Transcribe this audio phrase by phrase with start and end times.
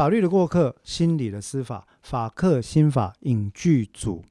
[0.00, 4.24] 法律的过客，心理的司法，法客心法影剧组。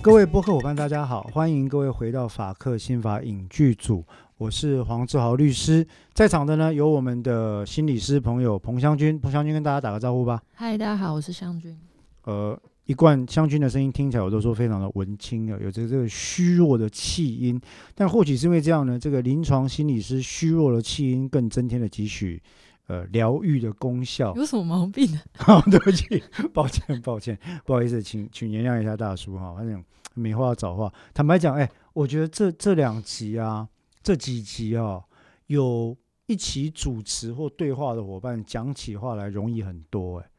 [0.00, 4.02] 各位播客伙伴，大家好，欢迎各位回到法客心法影剧组，
[4.38, 10.42] 我是黄志豪律师，在场的呢有我们的心理师朋友彭湘君，彭湘君跟大家打个招呼吧。
[10.54, 11.78] 嗨，大家好，我是湘君。
[12.24, 12.58] 呃，
[12.88, 17.60] 一贯湘军的声音听起来我都说非常的文青啊，有着这个虚弱的气音，
[17.94, 22.42] 但或许是因为这样呢，这个临床心理师虚弱的气音更增添了几许
[22.86, 24.34] 呃疗愈的功效。
[24.36, 25.20] 有什么毛病呢？
[25.36, 26.22] 好，对不起，
[26.54, 30.90] 抱歉，抱歉，不好意思，请请原谅一下大叔哈，反正没话找话。
[31.12, 33.68] 坦白讲，哎，我觉得这这两集啊，
[34.02, 35.02] 这几集啊，
[35.48, 35.94] 有
[36.26, 40.20] 一起主持或对话的伙伴讲起话来容易很多。
[40.20, 40.30] 哎，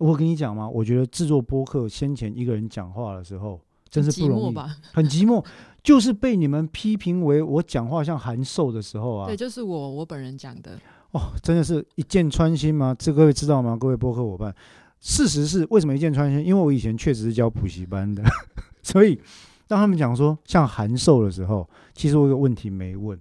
[0.00, 4.74] 我跟你讲嘛，我觉得制作播客先前一个人讲话的时候，真是不容易，吧？
[4.92, 5.44] 很寂寞。
[5.82, 10.78] 就是被你们批评为我讲话像函授的时候啊，对，就是我我本人讲的。
[11.12, 12.94] 哦，真的是一箭穿心吗？
[12.98, 13.76] 这各位知道吗？
[13.76, 14.54] 各位播客伙伴，
[15.00, 16.44] 事实是为什么一箭穿心？
[16.44, 18.22] 因为我以前确实是教补习班的，
[18.82, 19.18] 所以
[19.66, 23.18] 当他们讲说像函授的时候，其实我有个问题没问。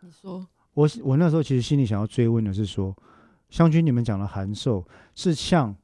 [0.00, 2.96] 你说，我我那时候其实心里想要追问的是说，
[3.50, 4.82] 湘君你们讲的函授
[5.14, 5.76] 是像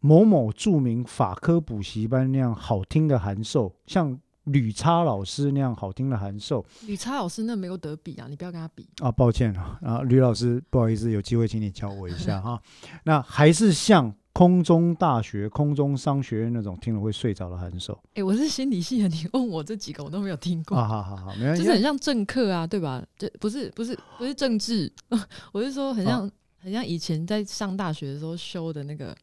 [0.00, 6.64] 某某著名法科补习班那样好听的函授，像吕差老师那样好听的函授。
[6.86, 8.88] 吕差老师那没有得比啊，你不要跟他比。
[9.00, 12.60] 啊，抱歉啊，啊，吕老师，不好意思，有机会请你教我一下 哈。
[13.04, 17.98] 那还是像空中大学、空中商学院那种听了会睡着的函授。
[18.14, 20.76] 哎，我是心理系的，你问我这几个我都没有听过。
[20.78, 21.62] 啊，好好好，没关系。
[21.62, 23.04] 就是很像政客啊，对吧？
[23.18, 24.90] 这不是不是不是政治，
[25.52, 29.14] 我是说很像很像以前在上大学的时候修的那个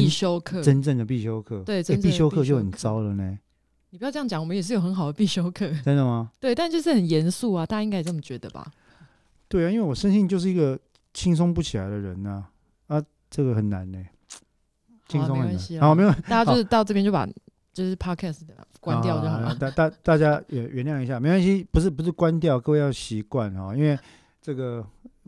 [0.00, 1.62] 必修课，真正的必修课。
[1.64, 3.38] 对，必修课就很糟了呢。
[3.90, 5.70] 你不要这样讲，我们也是有很好的必修课。
[5.84, 6.30] 真的吗？
[6.40, 8.66] 对，但就是很严肃啊，大家应该也这么觉得吧？
[9.48, 10.78] 对啊，因为我生性就是一个
[11.12, 12.44] 轻松不起来的人呐，
[12.88, 13.98] 啊，这个很难呢。
[15.08, 15.80] 轻松很难。
[15.80, 17.26] 好，没有，大家就是到这边就把
[17.72, 18.40] 就是 podcast
[18.80, 19.54] 关掉就好了。
[19.54, 23.98] 大大大家也原谅一下，没关系，不是不是关掉，各位要习惯啊，因为
[24.40, 24.84] 这个。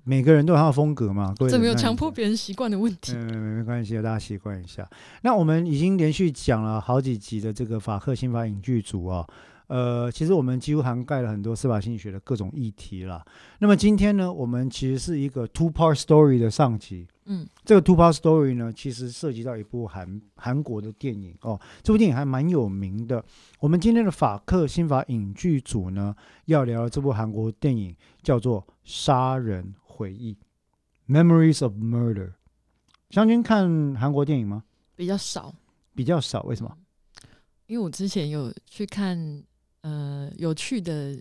[0.08, 1.50] 每个人都有他的风格嘛，各位。
[1.50, 3.12] 这没有强迫别人习惯的问题。
[3.16, 4.88] 嗯，没没关系，大家习惯一下。
[5.22, 9.26] 那我们已经连续讲了好几集的这个法克新法影剧组啊，
[9.66, 13.20] 呃，其实我们几乎涵盖了很多司法心理学的各种议题了。
[13.58, 17.04] 那么今天呢，我们其实是一个 two part story 的上集。
[17.24, 23.24] 嗯，这个 two part story 呢，其实涉及到一部韩韩国的电影哦，这部电影还蛮有名的。
[23.58, 27.92] 我们今天的法克新法影剧组呢，要聊这部韩国电影
[28.22, 29.64] 叫做《杀人》。
[29.96, 30.36] 回忆
[31.08, 32.34] ，Memories of Murder。
[33.08, 34.62] 湘君看韩国电影吗？
[34.94, 35.54] 比较少，
[35.94, 36.42] 比较少。
[36.42, 36.76] 为什么？
[37.66, 39.42] 因为我之前有去看
[39.80, 41.16] 呃有趣的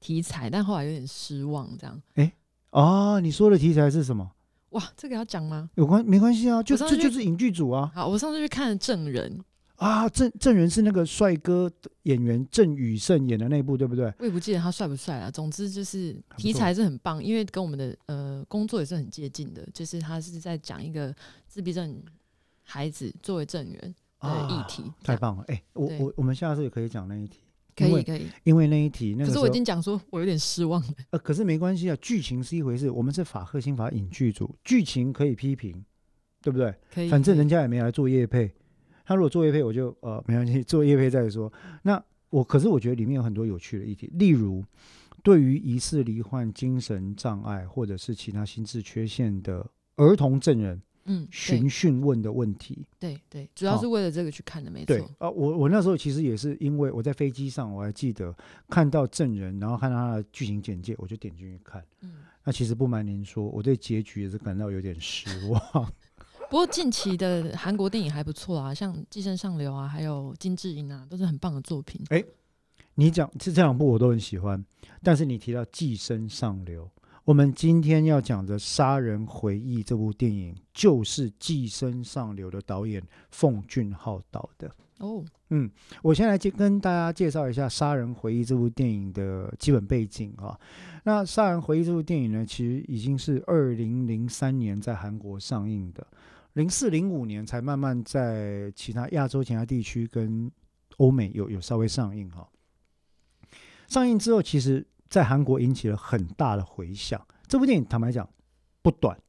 [0.00, 1.68] 题材，但后来有点失望。
[1.78, 2.02] 这样。
[2.14, 2.32] 哎，
[2.70, 4.32] 哦，你说的题材是什么？
[4.70, 5.68] 哇，这个要讲吗？
[5.74, 7.92] 有关没关系啊，就这就是影剧组啊。
[7.94, 9.38] 好，我上次去看《证人》。
[9.76, 11.70] 啊，郑郑源是那个帅哥
[12.04, 14.12] 演员郑宇盛演的那部，对不对？
[14.18, 15.30] 我也不记得他帅不帅啊。
[15.30, 19.66] 总之就是题材是很棒，因为跟我们的呃工作也是很接近的。
[19.74, 21.14] 就是他是在讲一个
[21.46, 22.02] 自闭症
[22.62, 25.44] 孩子作为证人的议题，太棒了！
[25.48, 27.40] 哎，我我我们下次也可以讲那一题，
[27.76, 30.88] 可以可以，因为那一题那，可是我已经讲说我有点失望了。
[31.10, 35.84] 呃，可是没关系啊，剧情是一回事，我们是法赫新法影剧组，剧情可以批评，
[36.40, 36.74] 对不对？
[36.90, 38.50] 可以，反正人家也没来做业配。
[39.06, 41.50] 他如果做业配，我就呃没关系，做业配再说。
[41.82, 44.64] 那我可是我觉得里面有很多有趣的议题，例如
[45.22, 49.64] 对于疑似罹患精神障碍或者是其他心智缺陷的
[49.94, 52.84] 儿童证人，嗯，询讯问的问题。
[52.98, 54.96] 对对，主要是为了这个去看的，没错。
[55.18, 58.34] 啊，我我那时候其实也是因为我在飞机上，我还记得
[58.68, 61.82] 看到证人，然后看到他的剧情简介，我就点进去看。
[62.02, 62.14] 嗯，
[62.44, 65.92] 那其实不瞒您说，我对结局也是感到有点失望。
[66.48, 72.00] 不过近期的韩国电影还不错啊，像《寄生上流》啊，还有《金智英》啊，都是很棒的作品。
[72.10, 72.22] 哎，
[72.94, 74.64] 你讲这这两部我都很喜欢，
[75.02, 76.84] 但是你提到《寄生上流》，
[77.24, 84.70] 我们今天要讲的《杀人回忆》这部电影，就是《寄生上流》的导演奉俊昊导的。
[84.98, 85.68] 哦，嗯，
[86.00, 90.56] 我先来介跟大家介绍一下《杀人回忆》这部电影的基本背景啊。
[91.02, 96.06] 那《杀人回忆》这部电影呢，其实已经是二零零三年在韩国上映的。
[96.56, 100.50] 零四零五年才慢慢在其他亚洲其他地区跟
[100.96, 102.48] 欧美有有稍微上映哈。
[103.88, 107.20] 上映之后，其实在韩国引起了很大的回响。
[107.46, 108.26] 这部电影坦白讲
[108.80, 109.20] 不短，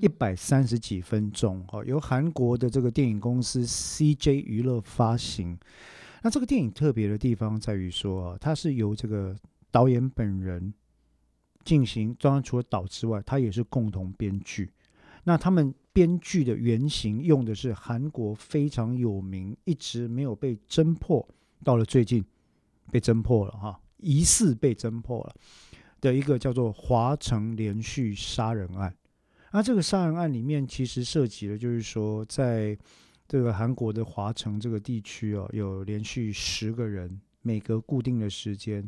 [0.00, 5.56] 一百三十几分钟哈，由韩国的这个电影公司 CJ 娱乐发行。
[6.22, 9.36] 那这个电影特别的地方在于说啊，它是由这个
[9.70, 10.74] 导演本人
[11.64, 14.72] 进行，当然除了导之外，他也是共同编剧。
[15.24, 21.26] 那他们编剧的原型用的是韩国非常有名、一直没有被侦破，
[21.62, 22.24] 到了最近
[22.90, 25.34] 被侦破了哈，疑似被侦破了
[26.00, 28.94] 的一个叫做华城连续杀人案。
[29.52, 32.76] 那这个杀人案里面其实涉及了，就是说在
[33.26, 38.86] 这个韩国的华城这个地区哦，有连续十个人，每隔固定的时间，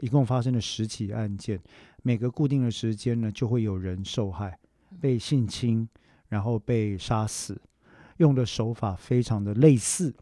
[0.00, 1.60] 一共发生了十起案件，
[2.02, 4.58] 每个固定的时间呢，就会有人受害。
[5.00, 5.88] 被性侵，
[6.28, 7.60] 然后被杀死，
[8.18, 10.14] 用的手法非常的类似，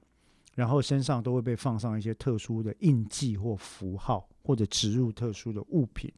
[0.54, 6.12] 然后身上都会被放上一些特殊的印记或符号，或者植入特殊的物品。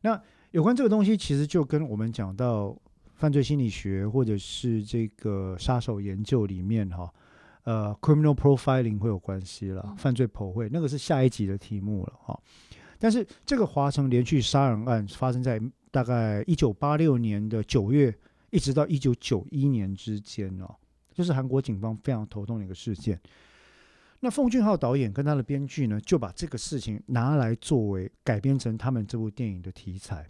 [0.00, 2.76] 那有关这个东西，其实就跟我们讲到
[3.14, 7.12] 犯罪心理学或者是这个杀手研究里面哈，
[7.64, 12.38] 呃，criminal profiling 会有关系了，犯罪剖绘那个是下一集的题目了哈。
[12.98, 15.60] 但是这个华城连续杀人案发生在。
[15.92, 18.12] 大概一九八六年的九月，
[18.50, 20.74] 一直到一九九一年之间哦，
[21.12, 23.20] 就是韩国警方非常头痛的一个事件。
[24.20, 30.28] 那奉俊昊导演跟他的编剧呢，就把这个事情拿来作为改编成他们这部电影的题材。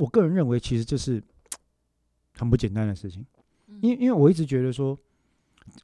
[0.00, 1.22] 我个人认为，其实这是
[2.36, 3.24] 很不简单的事情。
[3.80, 4.98] 因因为我一直觉得说，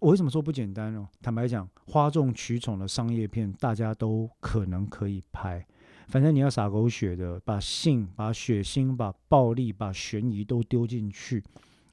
[0.00, 1.08] 我为什么说不简单呢？
[1.22, 5.64] 坦白讲，哗众取宠的商业片，大家都可能可以拍。
[6.10, 11.42] 反正你要撒狗血的，把性、把血腥、把暴力、把悬疑都丢进去，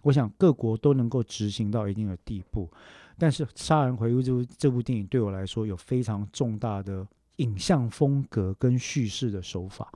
[0.01, 2.69] 我想各国都能够执行到一定的地步。
[3.17, 9.91] 但是《杀人回忆》这部这部电影对我来说有非常重大的影像风格跟叙事的手法，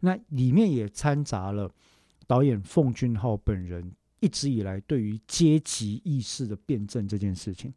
[0.00, 1.70] 那里面也掺杂了
[2.26, 7.72] 导演奉俊昊本人一直以来对于阶级意识的辩证这件事情。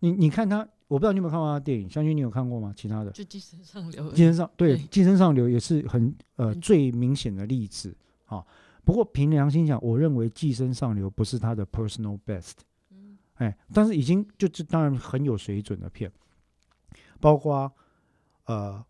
[0.00, 0.68] 你你看他。
[0.88, 2.72] 我不知道你有没有看过他的电影，相信你有看过吗？
[2.74, 8.42] 其他的就《寄生上流》，《寄生上》对，《寄生上流》也是很呃最明显的例子啊。
[8.86, 12.54] 不过凭良心讲，我认为《寄生上流》不是他的 personal best，
[12.90, 16.10] 嗯，哎，但是已经就这当然很有水准的片，
[17.20, 17.70] 包括
[18.46, 18.82] 呃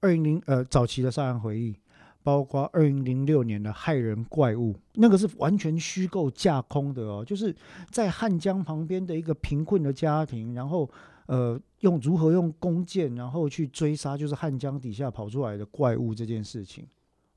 [0.00, 1.74] 二零零呃早期的《杀人回忆》。
[2.24, 7.54] 包括二零零六年的《害人怪物》，那个是完全虚构架空的哦，就是
[7.90, 10.90] 在汉江旁边的一个贫困的家庭，然后
[11.26, 16.86] 呃用如何用弓箭，然后去追杀就是汉江底下跑出来的怪物这件事情，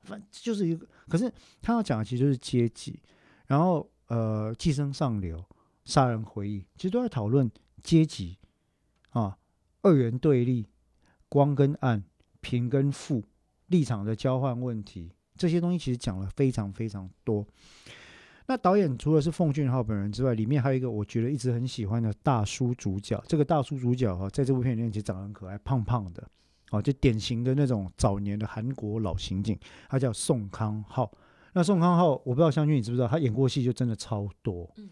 [0.00, 1.30] 反就是一个，可是
[1.60, 2.98] 他要讲的其实就是阶级，
[3.46, 5.44] 然后呃寄生上流、
[5.84, 7.50] 杀人回忆，其实都在讨论
[7.82, 8.38] 阶级
[9.10, 9.36] 啊，
[9.82, 10.66] 二元对立，
[11.28, 12.02] 光跟暗，
[12.40, 13.22] 贫跟富。
[13.68, 17.46] 立场的交换问题，这些东西其实讲了非常非常多。
[18.46, 23.22] 那导演除了是奉俊昊本人之外，里面还有一个我觉得一直很喜欢的大叔主角。
[23.28, 26.26] 这个大叔主角哈，在这部片里面其实长得很可爱，胖胖的，
[26.70, 29.58] 哦，就典型的那种早年的韩国老刑警。
[29.88, 31.10] 他叫宋康昊。
[31.52, 34.88] 那宋康昊，我不知道湘君你知不知道，他演过戏就真的超多，嗯，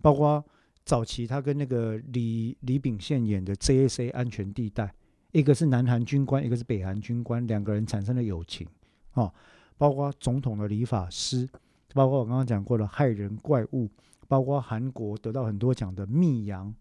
[0.00, 0.44] 包括
[0.84, 4.84] 早期他跟那个李李秉宪演的《J A C 安全地带》。
[5.32, 8.66] 一个是南韩军官，一个是北韩军官，两个人产生了友情，
[9.14, 9.32] 哦，
[9.78, 11.48] 包括总统的理发师，
[11.94, 13.88] 包括我刚刚讲过的害人怪物，
[14.26, 16.74] 包括韩国得到很多奖的密阳。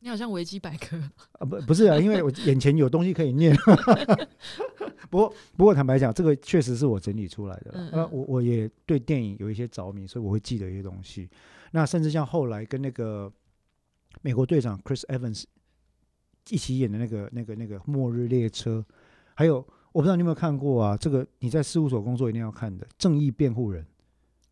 [0.00, 0.96] 你好像维基百科
[1.38, 3.56] 啊，不不是啊，因为我眼前有东西可以念。
[5.08, 7.90] 不过不过坦白讲，这个确实是我整理出来的。
[7.92, 11.28] 那，我我也对电影有一些着迷，所以我会记得一些东西。
[11.70, 13.32] 那甚至像后来跟那个
[14.22, 15.44] 美国队长 Chris Evans。
[16.50, 18.84] 一起演的那个、那个、那个《末日列车》，
[19.34, 19.56] 还有
[19.92, 20.96] 我不知道你有没有看过啊？
[20.96, 23.82] 这个你在事务所工作一定要看的《正义辩护人》。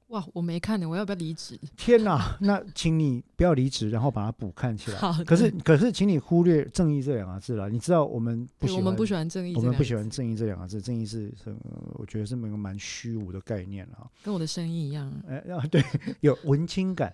[0.09, 1.59] 哇，我没看呢，我要不要离职？
[1.77, 4.99] 天哪，那请你不要离职，然后把它补看起来。
[4.99, 7.69] 好，可是可是，请你忽略“正义”这两个字了。
[7.69, 10.81] 你知道我们不喜欢，我们不喜欢正义，我们不喜欢“正义”这两个字。
[10.81, 11.57] 正义是是，
[11.95, 14.07] 我觉得是一个蛮虚无的概念啊。
[14.23, 15.13] 跟我的声音一样。
[15.27, 15.83] 哎啊， 对，
[16.21, 17.13] 有文青感。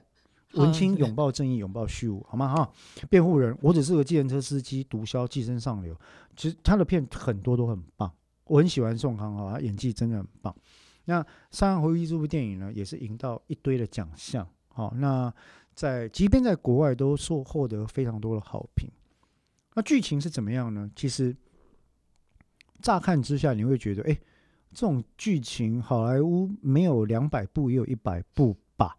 [0.55, 2.55] 文青拥抱正义，拥抱虚无，好吗？
[2.55, 2.73] 哈，
[3.09, 5.97] 辩护人，我只是个计程车司机，毒枭寄生上流。
[6.37, 8.13] 其实他的片很多都很棒，
[8.45, 10.55] 我很喜欢宋康昊，他演技真的很棒。
[11.05, 14.47] 那《杀人回忆》这部电影呢，也是赢到一堆的奖项。
[14.69, 15.33] 好，那
[15.75, 18.89] 在即便在国外都受获得非常多的好评。
[19.75, 20.91] 那剧情是怎么样呢？
[20.97, 21.37] 其实
[22.81, 24.19] 乍看之下，你会觉得，哎，
[24.73, 28.97] 这种剧情好莱坞没有两百部也有一百部吧？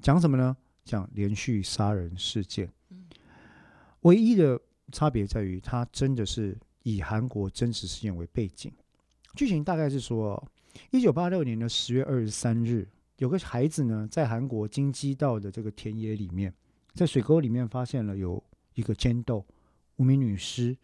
[0.00, 0.56] 讲什么呢？
[0.86, 2.72] 讲连续杀人事件，
[4.02, 4.58] 唯一的
[4.92, 8.72] 差别在于，它真的是以韩国真实事件为背景。
[9.34, 10.42] 剧情大概是说，
[10.92, 12.88] 一九八六年的十月二十三日，
[13.18, 16.54] 有个孩子呢，在韩国京畿道的这个田野里面，
[16.94, 18.42] 在水沟里面发现了有
[18.74, 19.44] 一个尖豆
[19.96, 20.76] 无名女尸，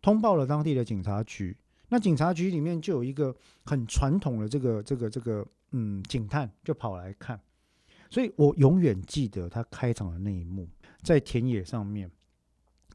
[0.00, 1.56] 通报了当地的警察局。
[1.90, 7.40] 那警察局里面就有一个很传统的这个这个这个嗯警探就跑来看，
[8.10, 10.68] 所以我永远记得他开场的那一幕，
[11.02, 12.10] 在田野上面，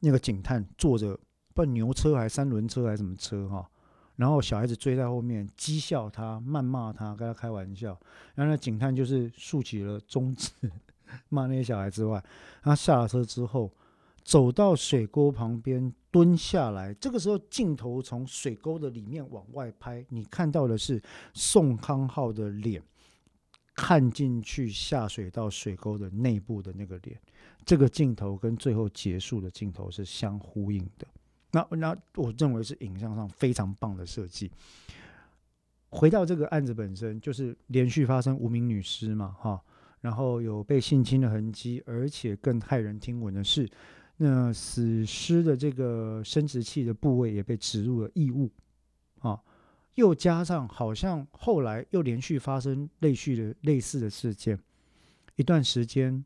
[0.00, 1.18] 那个警探坐着
[1.54, 3.70] 不牛车还是三轮车还是什么车哈，
[4.16, 7.98] 然后小孩子追在后面讥笑他、谩骂他、跟他开玩笑，
[8.34, 10.50] 然后那警探就是竖起了中指
[11.28, 12.22] 骂那些小孩之外，
[12.62, 13.72] 他下了车之后。
[14.26, 20.98] 走到水沟旁边蹲下来，这个时候镜头从水沟的里面往外拍，你看到的是
[21.34, 22.82] 宋康昊的脸，
[23.74, 27.20] 看进去下水道水沟的内部的那个脸，
[27.64, 31.06] 这个镜头跟最后结束的镜头是相呼应的。
[31.50, 34.50] 那那我认为是影像上非常棒的设计。
[35.90, 39.62] 回到这个案子本身，就是连续发生无名女尸嘛，哈，
[40.00, 43.68] 然后有被性侵的痕迹，而且更骇人听闻的是。
[44.16, 48.48] 那死尸的这个生殖器的部位也被植入了异物，
[49.18, 49.40] 啊，
[49.94, 54.58] 又加上好像后来又连续发生类似的类似的事件，
[55.36, 56.24] 一段时间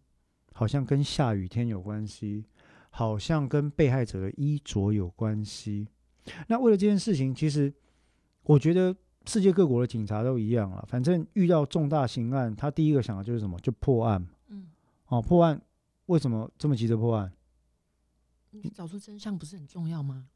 [0.53, 2.45] 好像跟下雨天有关系，
[2.91, 5.87] 好像跟被害者的衣着有关系。
[6.47, 7.73] 那为了这件事情，其实
[8.43, 8.95] 我觉得
[9.27, 13.59] 世界各国的警察都一样了，反正遇到重大刑案，他第一个想的就是什么？
[13.61, 14.27] 就破案。
[14.49, 14.69] 嗯，
[15.09, 15.61] 哦，破案
[16.07, 17.33] 为什么这么急着破案？
[18.51, 20.27] 你找出真相不是很重要吗？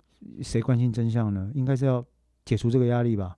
[0.42, 1.50] 谁关心真相呢？
[1.54, 2.04] 应该是要
[2.44, 3.36] 解除这个压力吧。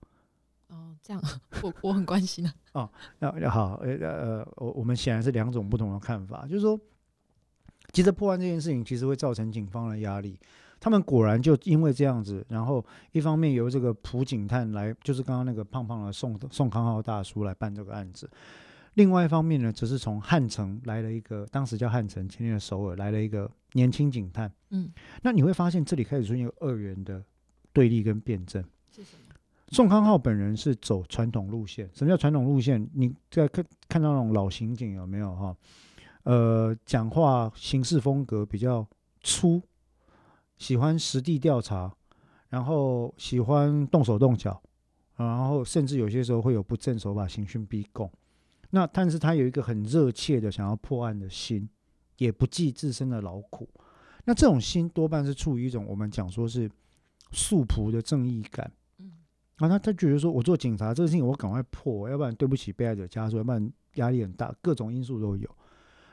[0.69, 1.21] 哦，这样，
[1.63, 2.53] 我我很关心啊。
[2.73, 6.45] 哦，那好，呃呃，我我们显然是两种不同的看法。
[6.47, 6.79] 就是说，
[7.93, 10.39] 其实破案这件事情，其实会造成警方的压力。
[10.77, 18.29] 他们果然就因为这样子，然后一方面由这个朴警探来，就是刚刚那个胖胖的宋宋康浩大叔来办这个案子。
[18.95, 24.51] 另外一方面呢，则是从汉城来了一个，当时叫汉城，前天的首尔来了一个年轻警探。
[24.69, 27.23] 嗯，那你会发现这里开始出现二元的
[27.73, 28.63] 对立跟辩证。
[29.69, 31.89] 宋康昊本人是走传统路线。
[31.93, 32.87] 什么叫传统路线？
[32.93, 35.55] 你在看看到那种老刑警有没有哈？
[36.23, 38.87] 呃，讲话行事风格比较
[39.21, 39.61] 粗，
[40.57, 41.93] 喜欢实地调查，
[42.49, 44.61] 然后喜欢动手动脚，
[45.15, 48.09] 然后甚至有些时候会有不正手法刑讯逼供。
[48.69, 51.67] 那但是他有一个很热切的想要破案的心，
[52.17, 53.67] 也不计自身的劳苦。
[54.25, 56.69] 那这种心多半是出于一种我们讲说是
[57.31, 58.71] 素朴的正义感。
[59.57, 65.49] 啊，他他觉得说我做警察这个事情我赶快破，要不然对不起被害者家属，要不然压力很大，各种因素都有。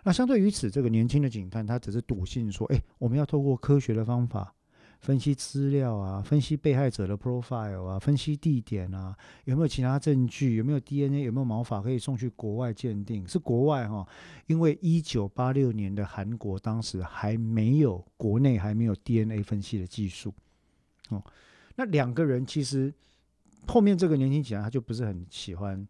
[0.05, 4.55] 那相对于此，这个年轻的警探他只是笃信说，哎，我们要透过科学的方法。
[5.01, 9.13] 分析资料啊，分析被害者的 profile 啊，分析地点啊，
[9.47, 10.55] 有没有其他证据？
[10.55, 11.25] 有没有 DNA？
[11.25, 13.27] 有没有毛发可以送去国外鉴定？
[13.27, 14.07] 是国外哈，
[14.47, 20.33] 因为一九八六年的韩国当时还没有国内还没有 DNA 分析的技术
[21.09, 21.21] 哦。
[21.75, 22.95] 那两个人其实
[23.67, 25.87] 后面这个年轻警察他就不是很喜欢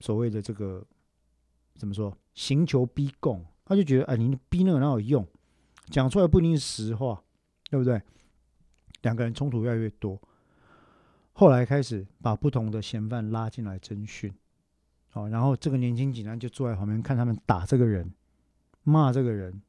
[0.00, 0.84] 所谓的这个
[1.74, 5.26] 怎么说刑求逼供，他就觉得哎，你逼那个哪有用？
[5.86, 7.22] 讲出来不一定是实话，
[7.70, 8.00] 对不对？
[9.02, 10.20] 两个人冲突越来越多，
[11.32, 14.32] 后来开始把不同的嫌犯拉进来侦讯，
[15.12, 18.12] 哦，然后这个年轻警察就坐在旁边看他们打这个人，
[18.82, 19.62] 骂这个人，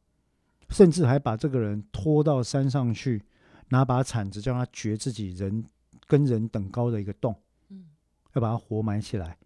[0.69, 3.23] 甚至还把这个人拖到山上去，
[3.69, 5.63] 拿把铲子叫他掘自己人
[6.09, 7.33] 跟人等高的一个洞，
[7.69, 7.85] 嗯，
[8.33, 9.37] 要把它活埋起来，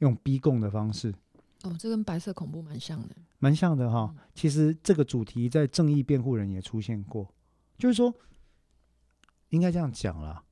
[0.00, 1.14] 用逼供的方式。
[1.62, 4.12] 哦，这跟白色恐怖蛮像的，蛮像的哈。
[4.34, 7.32] 其实这个主题在正义辩护人也出现过，
[7.78, 8.12] 就是说。
[9.50, 10.42] 应该这样讲啦，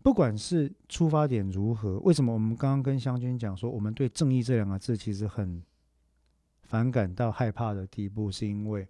[0.00, 5.60] 不管是出发点如何，为什么我们刚刚跟湘军讲说，我们对“正义”这两个字其实很
[6.62, 8.88] 反感到害怕的地步，是因为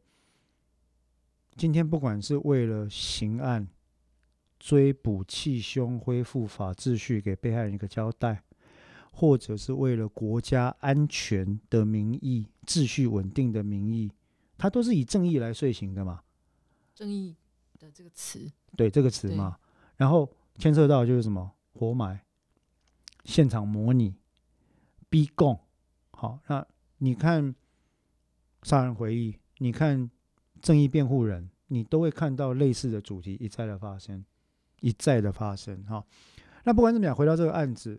[1.56, 3.66] 今天不管是为了刑案
[4.62, 8.45] 追捕气凶、恢复法秩序，给被害人一个交代，
[9.11, 14.12] 或者是为了国家安全的名义、秩序稳定的名义，
[14.57, 16.23] 它都是以正义来遂行的嘛？
[16.95, 17.35] 正义。
[17.81, 19.59] 的这个词，对这个词嘛，
[19.97, 22.25] 然后牵涉到就是什么活埋、
[23.25, 24.14] 现场模拟、
[25.09, 25.59] 逼供。
[26.12, 26.64] 好，那
[26.99, 27.52] 你看
[28.62, 30.09] 杀人回忆，你看
[30.61, 34.25] 正义辩护人，你都会看到类似的主题一再的发生，
[34.82, 35.82] 一再的发生。
[35.84, 36.04] 哈，
[36.64, 37.98] 那不管怎么样，回到这个案子，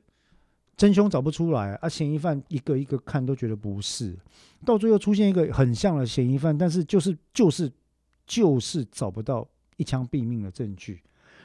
[0.78, 4.16] 真凶找不出来，啊，嫌疑犯一个一个看都觉得不是，
[4.64, 7.72] 到最后出现一个很像的嫌疑犯，但是就是就是
[8.28, 9.48] 就是找不到。
[9.78, 11.02] 一枪毙命的证据，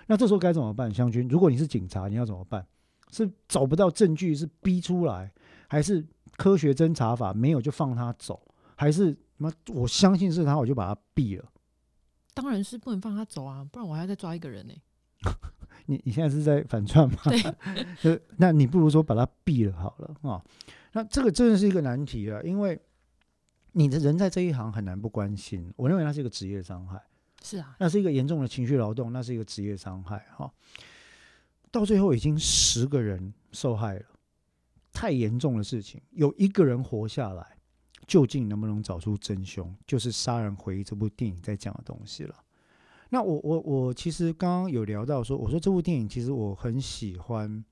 [0.07, 0.93] 那这时候该怎么办？
[0.93, 2.65] 湘军，如果你是警察，你要怎么办？
[3.11, 5.33] 是找不到证据，是逼出来，
[5.67, 8.39] 还是科学侦查法没有就放他走？
[8.77, 11.51] 还是妈，我相信是他，我就把他毙了？
[12.35, 14.75] 当然是不能放他走啊，不然我还要再抓一个人呢、
[15.87, 17.17] 你你现在是在反串吗？
[18.03, 20.45] 对， 那你不如说把它毙了好了啊、
[20.93, 22.79] 那这个真的是一个难题啊，因为
[23.73, 25.73] 你的人在这一行很难不关心。
[25.77, 27.01] 我认为那是一个职业伤害，
[27.43, 30.53] 是啊，那是一个严重的情绪劳动，那是一个职业伤害哈、
[31.71, 34.07] 到最后已经十个人受害了，
[34.93, 37.57] 太严重的事情，有一个人活下来，
[38.07, 42.35] 究竟能不能找出真凶，就是《杀人回忆》这部电影在讲的东西了。
[43.11, 47.65] 那我我我其实刚刚有聊到说，我说这部电影其实我很喜欢，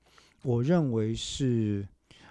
[0.43, 1.87] 我认为是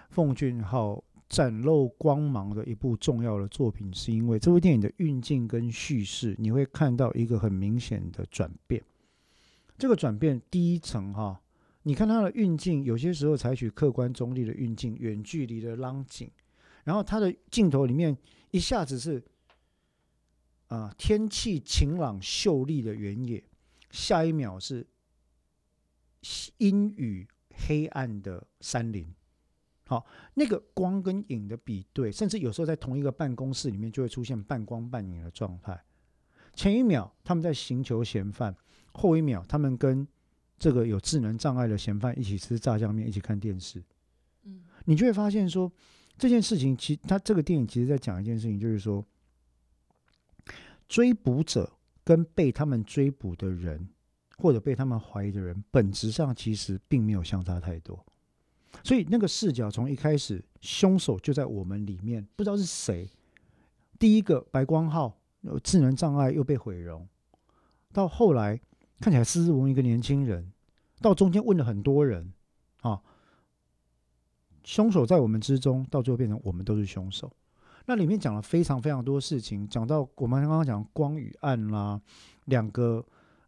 [0.09, 8.83] 奉俊昊展露光芒的一部重要的作品，是因为这部电影的运镜跟叙事，你会看到一个很明显的转变。
[9.77, 11.39] 这个转变，第一层哈，
[11.83, 16.29] 你看它的运镜，有些时候采取客观中立的运镜，远距离的浪景，
[16.83, 18.17] 然后它的镜头里面
[18.51, 19.23] 一下子是
[20.67, 23.43] 啊、天气晴朗秀丽的原野，
[23.89, 24.85] 下一秒是
[26.57, 27.27] 阴雨
[27.65, 29.07] 黑暗的山林。
[29.85, 35.81] 好，那个光跟影的比对，甚至有时候在同一个办公室里面就会出现半光半影的状态。
[36.53, 38.53] 前一秒他们在寻求嫌犯，
[38.91, 40.05] 后一秒他们跟
[40.59, 43.81] 这个有智能障碍的嫌犯一起吃炸酱面，一起看电视。
[44.43, 45.71] 嗯，你就会发现说，
[46.17, 49.05] 这件事情其实他这个电影其实在讲一件事情，就是说，
[50.87, 51.71] 追捕者
[52.03, 53.89] 跟被他们追捕的人，
[54.37, 58.05] 或者被他们怀疑的人，本质上其实并没有相差太多。
[58.83, 63.09] 所以那个视角从一开始，凶手就在我们里面，不知道是谁。
[63.99, 67.07] 第一个白光浩有智能障碍又被毁容，
[67.91, 68.59] 到后来
[68.99, 70.51] 看起来斯斯文文一个年轻人，
[71.01, 72.31] 到中间问了很多人
[72.81, 73.01] 啊，
[74.63, 77.33] 凶手在我们之中，到最后变成我们都是凶手。
[77.87, 81.99] 那里面讲了非常非常多事情，讲到我们刚刚讲光与暗啦，
[82.45, 83.03] 两个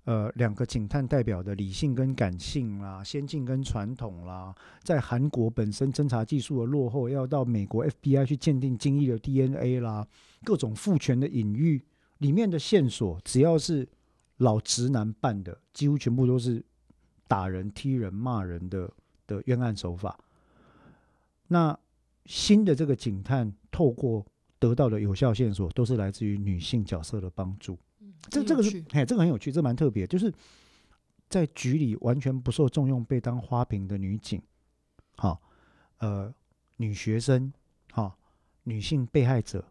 [0.06, 10.08] 呃两个警探代表的理性跟感性啦，先进跟传统啦，在韩国本身侦查技术的落后，要到美国 FBI 去鉴定精益的 DNA 啦，
[10.46, 11.84] 各种父权的隐喻，
[12.20, 13.86] 里面的线索只要是
[14.38, 16.64] 老直男办的，几乎全部都是
[17.28, 18.90] 打人、踢人、骂人的
[19.28, 20.18] 的冤案手法。
[21.50, 21.78] 那
[22.26, 24.26] 新的这个警探透过
[24.60, 27.78] 得到的有效线索，都是来自于女性角色的帮助。
[28.02, 30.32] 嗯这这个是嘿，这个很有趣，这蛮特别，就是
[31.30, 34.42] 在局里完全不受重用，被当花瓶的女警，
[35.16, 35.42] 好、
[36.00, 36.34] 呃，
[36.76, 37.52] 女学生，
[37.92, 38.18] 好、
[38.64, 39.66] 女性被害者，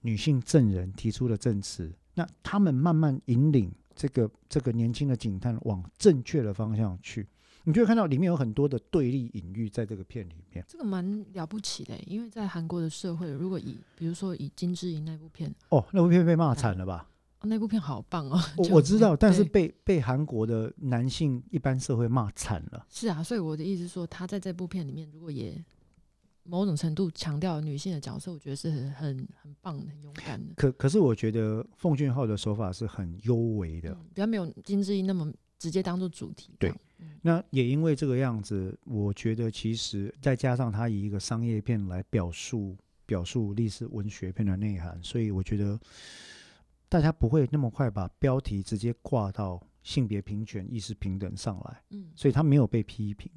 [0.00, 7.26] 女性证人提出的证词，那他们慢慢引领这个这个年轻的警探往正确的方向去，
[7.66, 10.64] 你就会看到里面有很多的对立隐喻在这个片里面。
[10.68, 17.08] 这个蛮了不起的欸，因为在韩国的社会，如果以比如说以金智英那部片，哦，那部片被骂惨了吧？
[17.40, 22.86] 哦那部片好棒哦，我我知道，但是被被韩国的男性一般社会骂惨了。
[22.88, 25.62] 是啊，所以我的意思是说，他在这部片里面，如果也
[26.44, 30.54] 某种程度强调女性的角色，我觉得是很很很棒的、很勇敢的。
[30.54, 36.54] 可可是我觉得奉俊昊的手法是很优微的，嗯，比较没有金智英那么直接当做主题。
[36.58, 37.18] 对嗯。
[37.22, 45.78] 那也因为这个样子，我觉得其实再加上他以一个商业片来表述表述历史文学片的内涵，所以我觉得
[46.88, 53.30] 大家不会那么快把标题直接挂到性别平权、意识平等上来，嗯，所以他没有被批评。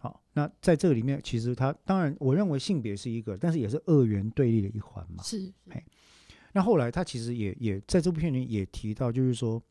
[0.00, 5.22] 好，那在这个里面，其实他当然，我认为性别是一个，但是也是二元对立的一环嘛。
[5.22, 5.52] 是，是。
[6.52, 9.62] 那后来他其实也也在这部片里也提到，就是说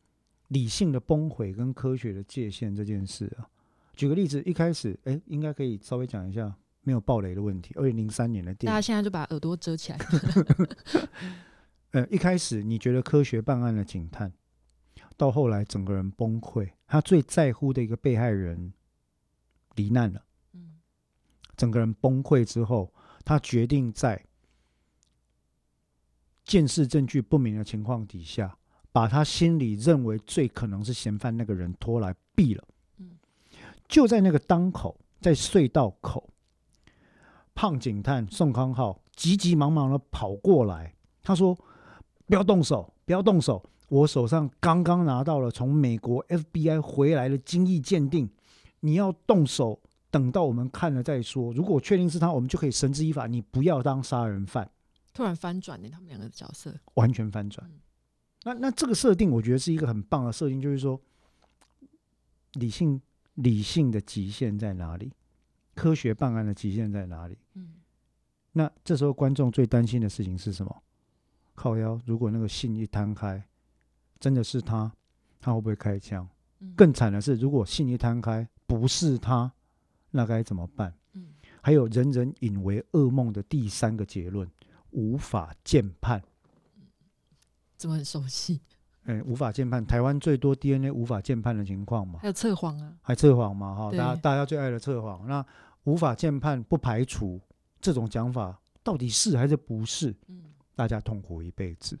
[0.48, 3.48] 理性的崩毁跟科学的界限这件事啊。
[3.94, 7.74] 举个例子，一开始哎，应该可以稍微讲一下没有暴雷的问题。
[7.76, 9.98] 二零零三年的电影，大家现在就把耳朵遮起来。
[11.92, 14.32] 呃，一开始你觉得科学办案的警探，
[15.16, 18.72] 到后来整个人崩溃，他最在乎的一个被害人
[19.74, 20.22] 罹难了。
[20.52, 20.78] 嗯
[21.56, 24.24] 整个人崩溃之后，他决定在
[26.44, 28.56] 见识证据不明的情况底下，
[28.92, 32.64] 把他心里认为最可能是嫌犯那个人拖来毙了。
[32.98, 33.18] 嗯
[33.88, 36.28] 就在那个当口，在隧道口，
[37.54, 41.56] 胖警探宋康昊急急忙忙的跑过来，他说
[42.26, 43.64] ：“不要动手，不要动手！
[43.88, 48.30] 我手上刚刚拿到了从美国 FBI 回来的精益鉴定，
[48.80, 51.50] 你要动手，等到我们看了再说。
[51.54, 53.26] 如果确定是他，我们就可以绳之以法。
[53.26, 54.70] 你不要当杀人犯。”
[55.14, 56.74] 突然翻转呢，他们两个的角色。
[56.94, 57.80] 完全翻转嗯。
[58.44, 61.00] 那那这个设定，我觉得是一个很棒的设定，就是说，
[62.54, 63.00] 理性
[63.34, 65.12] 理性的极限在哪里？
[65.74, 67.36] 科学办案的极限在哪里？
[67.54, 67.74] 嗯，
[68.52, 70.82] 那这时候观众最担心的事情是什么？
[71.54, 73.42] 靠腰，如果那个信一摊开，
[74.18, 74.92] 真的是他，
[75.40, 76.28] 他会不会开枪？
[76.60, 79.52] 嗯更惨的是，如果信一摊开不是他，
[80.10, 80.92] 那该怎么办？
[81.14, 84.48] 嗯还有人人引为噩梦的第三个结论：
[84.90, 86.22] 无法鉴判。
[87.78, 88.60] 怎么很熟悉？
[89.04, 93.74] 哎，无法鉴判，台湾最多 DNA 无法鉴判的情况嘛还，有测谎啊，还测谎嘛？
[93.74, 95.26] 哈，大家大家最爱的测谎。
[95.26, 95.42] 那
[95.84, 97.40] 无法鉴判，不排除
[97.80, 100.42] 这种讲法到底是还是不是，嗯，
[100.74, 101.98] 大家痛苦一辈子。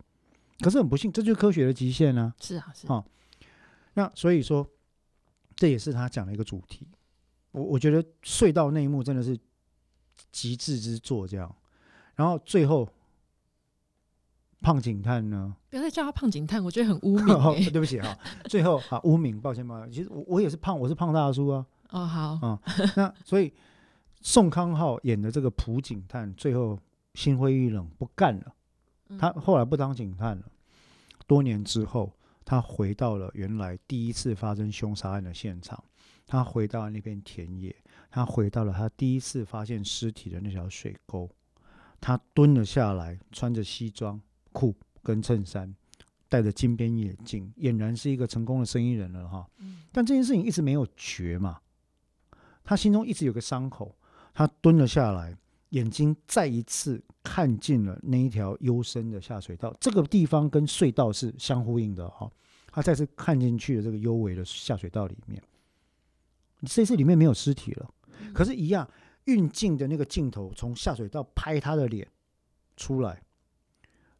[0.60, 3.02] 可是很不幸，这就是科学的极限啊、是啊，是啊
[3.94, 4.68] 那所以说，
[5.56, 6.86] 这也是他讲的一个主题。
[7.52, 9.38] 我我觉得隧道那一幕真的是
[10.30, 11.54] 极致之作，这样。
[12.14, 12.86] 然后最后，
[14.60, 15.54] 胖警探呢？
[15.70, 17.26] 不要再叫他胖警探，我觉得很污名。
[17.70, 18.16] 对不起哈，
[18.48, 19.92] 最后啊，污名，抱歉抱歉。
[19.92, 21.66] 其实我我也是胖，我是胖大叔啊。
[21.90, 22.58] 哦，好，嗯
[22.96, 23.52] 那所以
[24.20, 26.78] 宋康昊演的这个朴警探，最后
[27.14, 28.54] 心灰意冷，不干了。
[29.10, 30.44] 嗯他后来不当警探了。
[31.26, 32.12] 多年之后，
[32.44, 35.82] 他回到了原来第一次发生凶杀案的现场，
[36.26, 37.74] 他回到了那片田野，
[38.10, 41.30] 他回到了他第一次发现尸体的那条水沟。
[42.00, 44.20] 他蹲了下来，穿着西装
[44.52, 45.74] 裤跟衬衫，
[46.28, 49.48] 戴着金边眼镜，俨然是一个成功的生意人了哈。
[49.58, 51.60] 嗯但这件事情一直没有绝嘛，
[52.62, 53.96] 他心中一直有个伤口，
[54.34, 55.36] 他蹲了下来，
[55.70, 62.30] 眼睛再一次看进了那一条幽深的下水道，这个地方跟隧道是相呼应的哈、
[62.70, 65.42] 他再次看进去了这个幽微的下水道里面，
[66.66, 67.90] 这次里面没有尸体了，
[68.34, 68.88] 可是，一样
[69.24, 72.06] 运镜的那个镜头从下水道拍他的脸
[72.76, 73.22] 出来。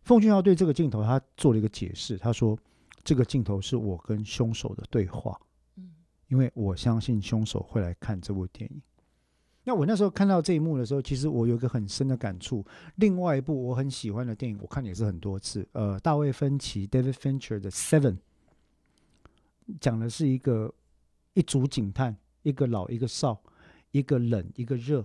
[0.08, 2.58] 奉俊昊对这个镜头他做了一个解释，他说
[3.04, 5.38] ：“这个镜头是我跟凶手的对话。”
[5.76, 5.90] 嗯
[6.28, 8.82] 因为我相信凶手会来看这部电影。
[9.64, 12.64] 那我那时候看到这一幕的时候，其实我有一个很深的感触。
[12.96, 18.12] 另外一部我很喜欢的电影，我看也是很多次，呃，大卫芬奇 （David Fincher） 的《Seven》，
[19.78, 20.72] 讲的是一个
[21.34, 23.42] 一组警探，一个老一个少，
[23.90, 25.04] 一个冷一个热，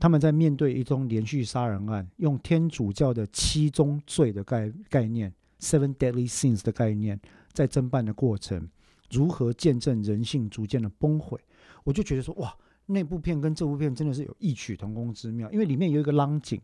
[0.00, 7.20] 他们在面对一宗连续杀人案，用天主教的七宗罪的概概念 （Seven Deadly Sins） 的概念，
[7.52, 8.68] 在侦办的过程。
[9.10, 11.38] 如何见证人性逐渐的崩毁？
[11.84, 16.58] 我就觉得说，哇，那部片跟这部片真的是有异曲同工之妙，因为里面有一个浪警，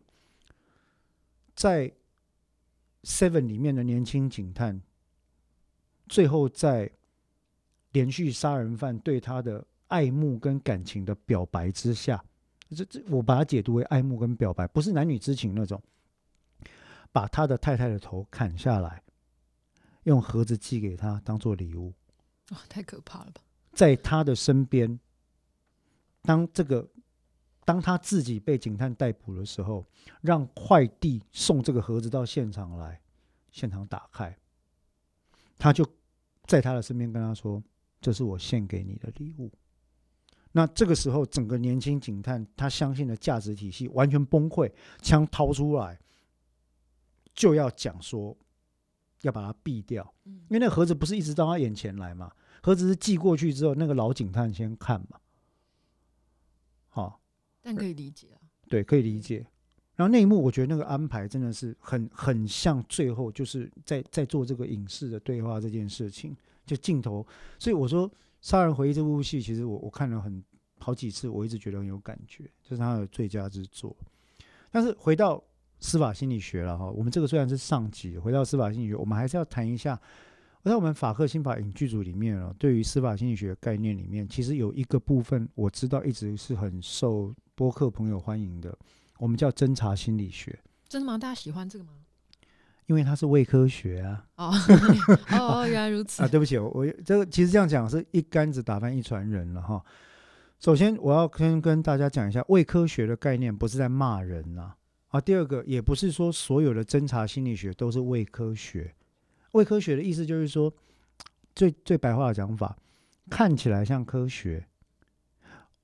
[1.55, 1.91] 在
[3.03, 4.81] Seven 里面的年轻警探，
[6.07, 6.89] 最后在
[7.91, 12.23] 连续杀人犯对他的爱慕跟感情的表白之下，
[12.69, 15.81] 这这我把它解读为爱慕跟表白，不是男女之情那种，
[17.11, 19.01] 把他的太太的头砍下来，
[20.03, 21.93] 用盒子寄给他当做礼物。
[22.51, 23.41] 哇，太可怕了吧？
[23.73, 24.99] 在他的身边，
[26.23, 26.89] 当这个
[27.63, 29.85] 当他自己被警探逮捕的时候，
[30.21, 33.01] 让快递送这个盒子到现场来，
[33.51, 34.35] 现场打开，
[35.57, 35.85] 他就
[36.45, 37.61] 在他的身边跟他说
[38.01, 39.51] ：“这是我献给你的礼物。”
[40.51, 45.99] 那这个时候，整个年轻警探他相信的价值体系完全崩溃，枪掏出来
[47.33, 48.35] 就要讲说
[49.21, 50.13] 要把它毙掉。
[50.25, 52.31] 嗯因为那盒子不是一直到他眼前来嘛，
[52.61, 55.19] 盒子是寄过去之后，那个老警探先看嘛，
[56.87, 57.21] 好、
[57.61, 58.41] 但可以理解啊。
[58.67, 59.45] 对，可以理解。
[59.95, 67.25] 然后那一幕，我觉得那个安排真的是很很像最后就是在在做这个影视的对话这件事情，就镜头。
[67.57, 68.09] 所以我说
[68.41, 70.43] 《杀人回忆》这部戏，其实我我看了很
[70.79, 73.95] 好几次，我一直觉得很有感觉，这是他的最佳之作。
[74.71, 75.43] 但是回到
[75.79, 79.99] 司法心理学了哈，我们这个虽然是上集，回到司法心理学，我们还是要谈一下。
[80.63, 88.77] 在我们法克新法影剧组里面哦，对于司法心理学概念里面，其实有一个部分我知道一直是很受播客朋友欢迎的，
[89.17, 91.17] 我们叫侦查心理学，真的吗？
[91.17, 91.91] 大家喜欢这个吗？
[92.87, 94.53] 因为它是伪科学啊哦
[95.31, 96.23] 哦，原来如此。
[96.23, 96.27] 啊！
[96.27, 99.83] 对不起，我我这个其实这样讲是一竿子打翻一船人了哈。
[100.59, 104.73] 首先，我要先跟大家讲一下，伪科学的概念不是在骂人呐
[105.09, 105.21] 啊。
[105.21, 108.95] 第二个，也不是说所有的侦查心理学都是伪科学。
[109.51, 110.73] 伪科学的意思就是说，
[111.53, 112.75] 最最白话的讲法，
[113.29, 114.65] 看起来像科学，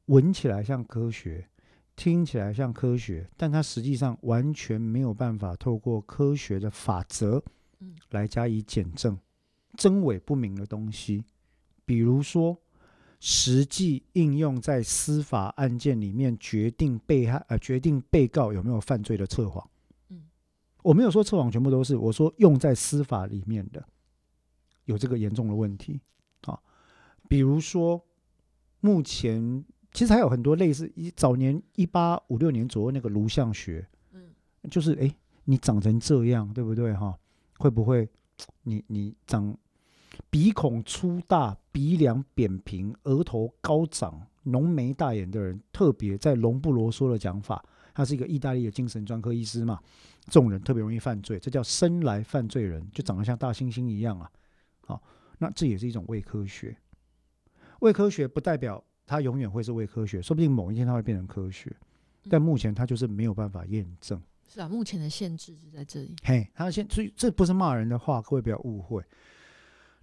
[0.05, 1.47] 闻起来像科学，
[1.95, 7.43] 听起来像科学，但它实际上完全没有办法透过科学的法则
[7.79, 7.95] 嗯。
[8.11, 9.17] 来加以检证，
[9.77, 11.23] 真伪不明的东西，
[11.85, 12.57] 比如说
[13.19, 19.69] 实际应用在司法案件里面决定被害呃决定被告有没有犯罪的测谎。
[20.09, 20.23] 嗯。
[20.81, 23.83] 我没有说测谎全部都是，我说用在司法里面的
[24.85, 26.01] 有这个严重的问题。
[26.41, 26.59] 啊，
[27.29, 28.03] 比如说
[28.81, 34.21] 目前其实还有很多类似一早年一八五六年左右那个颅相学，嗯
[34.71, 35.13] 就是哎，
[35.45, 37.17] 你长成这样，对不对哈？
[37.59, 38.09] 会不会
[38.63, 39.55] 你你长
[40.29, 49.79] 鼻孔粗大、鼻梁扁平、额头高长、浓眉大眼的人，特别在龙布罗梭的讲法，他是一个意大利的精神专科医师嘛，
[50.25, 54.29] 这种人特别容易犯罪，这叫生来犯罪人，就长得像大猩猩一样啊。
[54.85, 55.01] 好，
[55.37, 56.75] 那这也是一种伪科学。
[57.79, 61.75] 伪科学不代表它永远会是伪科学，说不定某一天它会变成科学，
[62.29, 64.21] 但目前它就是没有办法验证。
[64.47, 66.15] 是啊，目前的限制是在这里。
[66.23, 69.03] 嘿，他现，所以这不是骂人的话，各位不要误会。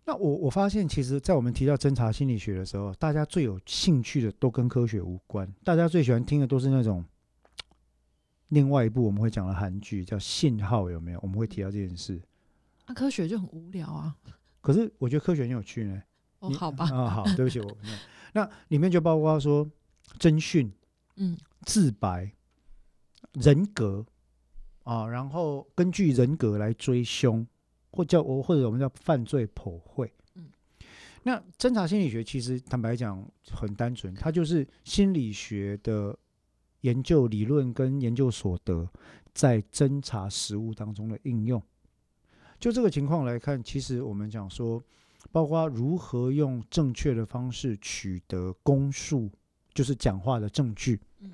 [0.05, 7.05] 那我我发现，其实，在我们提到侦查心理学的时候，大家最有兴趣的都跟科学无关，大家最喜欢听的都是那种
[8.49, 11.21] 另外一部我们会讲的韩剧叫《信号》，有没有？
[11.23, 12.21] 我们会提到这件事。
[12.89, 14.17] 那科学就很无聊啊。
[14.61, 16.03] 可是我觉得科学很有趣呢。
[16.41, 16.85] 哦，好吧。
[16.87, 17.79] 啊，好，对不起我。
[18.33, 19.67] 那里面就包括说
[20.19, 20.71] 侦讯，
[21.17, 22.33] 嗯，自白，
[23.35, 24.05] 人格。
[24.85, 27.47] 啊，然后根据人格来追凶，
[27.93, 30.13] 或叫我或者我们叫犯罪剖绘。
[30.35, 30.47] 嗯，
[31.23, 36.19] 那侦查心理学其实坦白讲很单纯，它就是心理学的
[36.81, 38.89] 研究理论跟研究所得
[39.33, 41.63] 在侦查实务当中的应用。
[42.59, 44.83] 就这个情况来看，其实我们讲说，
[45.33, 49.31] 包括如何用正确的方式取得公诉，
[49.73, 51.01] 就是讲话的证据。
[51.21, 51.33] 嗯，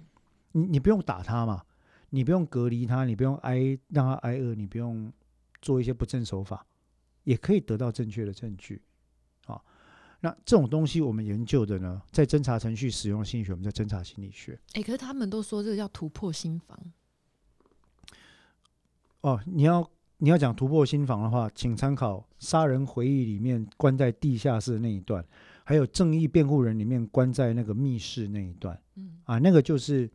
[0.52, 1.62] 你你不用打他嘛。
[2.10, 5.12] 你不用隔离他，你不用挨让他挨饿，你不用
[5.60, 6.64] 做一些不正手法，
[7.24, 8.80] 也可以得到正确的证据。
[9.46, 9.60] 啊，
[10.20, 14.58] 那这种东西我们研究的呢，在侦查程序使用心理学，我们叫侦查心理学。
[14.74, 16.78] 哎，可是他们都说这个叫突破心防。
[19.22, 25.24] 哦，你要你要讲突破心房的话，请参考《杀人回忆》里面关在地下室那一段，
[25.64, 28.80] 还有《正义辩护人》里面关在那个密室那一段。
[28.94, 30.10] 嗯，啊，那个就是。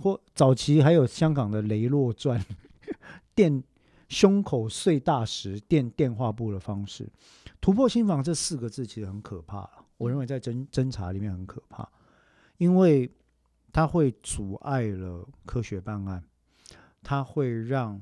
[0.00, 2.40] 或早期还有香港的《雷洛传》，
[3.34, 3.62] 电
[4.08, 7.06] 胸口碎大石电电话簿的方式，
[7.60, 11.86] 突破心房这四个字其实很可怕我认为在侦侦查里面很可怕，
[12.56, 13.08] 因为
[13.70, 16.24] 它会阻碍了科学办案，
[17.02, 18.00] 它会让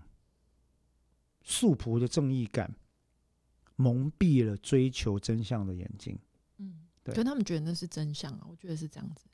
[1.50, 2.72] 素朴的正义感
[3.74, 6.16] 蒙蔽了追求真相的眼睛。
[6.58, 9.24] 嗯，对，可他们觉得那是真相啊，我觉得是这样子。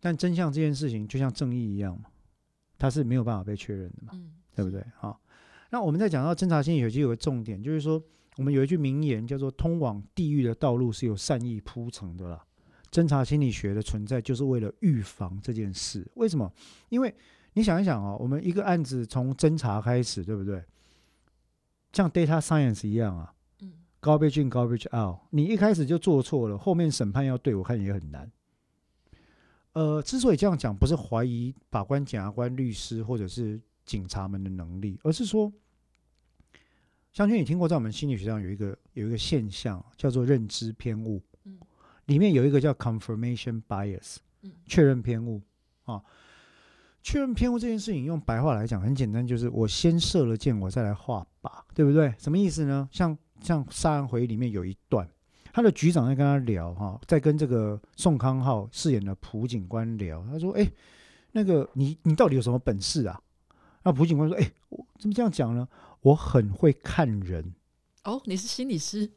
[0.00, 2.06] 但真相这件事情就像正义一样嘛，
[2.76, 4.84] 它是没有办法被确认的嘛，嗯对不对？
[4.96, 5.20] 好，
[5.70, 8.02] 那我们在讲到侦查心理学，其实有个重点，就是说
[8.36, 12.44] 我们有一句名言叫做“通往地狱的道路是由善意铺成的”啦。
[12.90, 16.06] 侦查心理学的存在就是为了预防这件事。
[16.14, 16.52] 为什么？
[16.88, 17.14] 因为
[17.54, 20.64] 你想一想哦，我们一个案子从侦查开始，对不对？
[21.94, 28.30] 像 data science 一样啊，嗯，garbage in，garbage out，你一开始就做错了，后面审判要对我看也很难。
[29.74, 35.52] 呃，之所以这样讲，不是怀疑法官、检察官、律师或者是警察们的能力，而是说，
[37.12, 41.58] 湘君，你听过在我们心理学上有一个有一个现象叫做认知偏误，嗯，
[42.06, 45.40] 里面有一个叫 confirmation bias，嗯，确认偏误
[45.84, 46.02] 啊，
[47.02, 52.14] 确认偏误这件事情用白话来讲很简单，就是我先射了箭，我再来画靶，对不对？
[52.18, 52.88] 什么意思呢？
[52.90, 55.06] 像像杀人回忆里面有一段。
[55.52, 60.24] 他的局长在跟他聊哈，在跟这个宋康昊饰演的朴警官聊。
[60.32, 60.68] 他说：“哎，
[61.30, 63.20] 那个你你到底有什么本事啊？”
[63.84, 65.68] 那朴警官说：“哎，我怎么这样讲呢？
[66.00, 67.54] 我很会看人。”
[68.02, 69.06] 哦，你是心理师？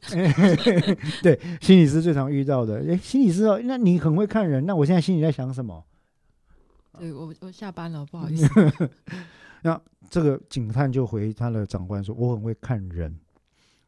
[1.22, 2.84] 对，心理师最常遇到的。
[2.88, 4.64] 哎，心理师哦，那你很会看人。
[4.64, 5.84] 那我现在心里在想什么？
[6.98, 8.48] 对我我下班了，不好意思。
[9.62, 13.18] 那这个警探就回他的长官说：“我很会看人。”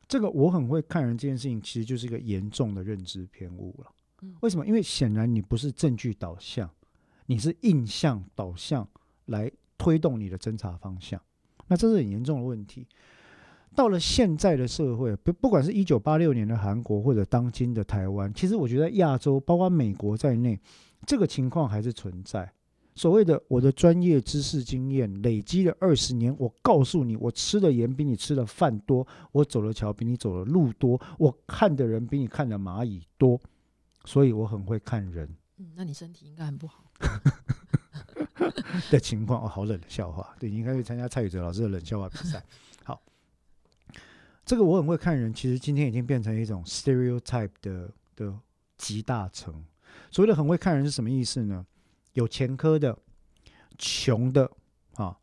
[0.08, 3.86] 这个我很会看人这件事情，其实就是一个严重的认知偏误了。
[4.40, 4.66] 为什么？
[4.66, 6.68] 因为显然你不是证据导向，
[7.26, 8.86] 你是印象导向
[9.26, 11.20] 来推动你的侦查方向。
[11.68, 12.86] 那这是很严重的问题。
[13.76, 20.58] 到了现在的社会，不不管是一九八六年的韩国或者当今的台湾，其实我觉得亚洲，包括美国在内，
[21.06, 22.52] 这个情况还是存在。
[23.00, 33.40] 所谓的我的专业知识经验累积了二十年，我告诉你，我吃的盐比你吃的饭多，我走的桥比你走的路多，我看的人比你看的蚂蚁多，
[34.04, 35.26] 所以我很会看人。
[35.56, 36.84] 嗯，那你身体应该很不好。
[38.92, 40.36] 的情况哦，好冷的笑话。
[40.38, 42.44] 对你应该去参加蔡宇哲老师的冷笑话比赛。
[42.84, 43.00] 好，
[44.44, 48.38] 这个我很会看人，其实今天已经变成一种 stereotype 的的
[48.76, 49.64] 集大成。
[50.10, 51.64] 所谓的很会看人是什么意思呢？
[52.12, 52.96] 有前科的、
[53.78, 54.50] 穷的、
[54.94, 55.16] 啊，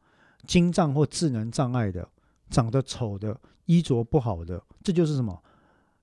[0.46, 2.08] 精障或智能障碍的、
[2.50, 5.44] 长得丑的、衣着不好的，这就是什么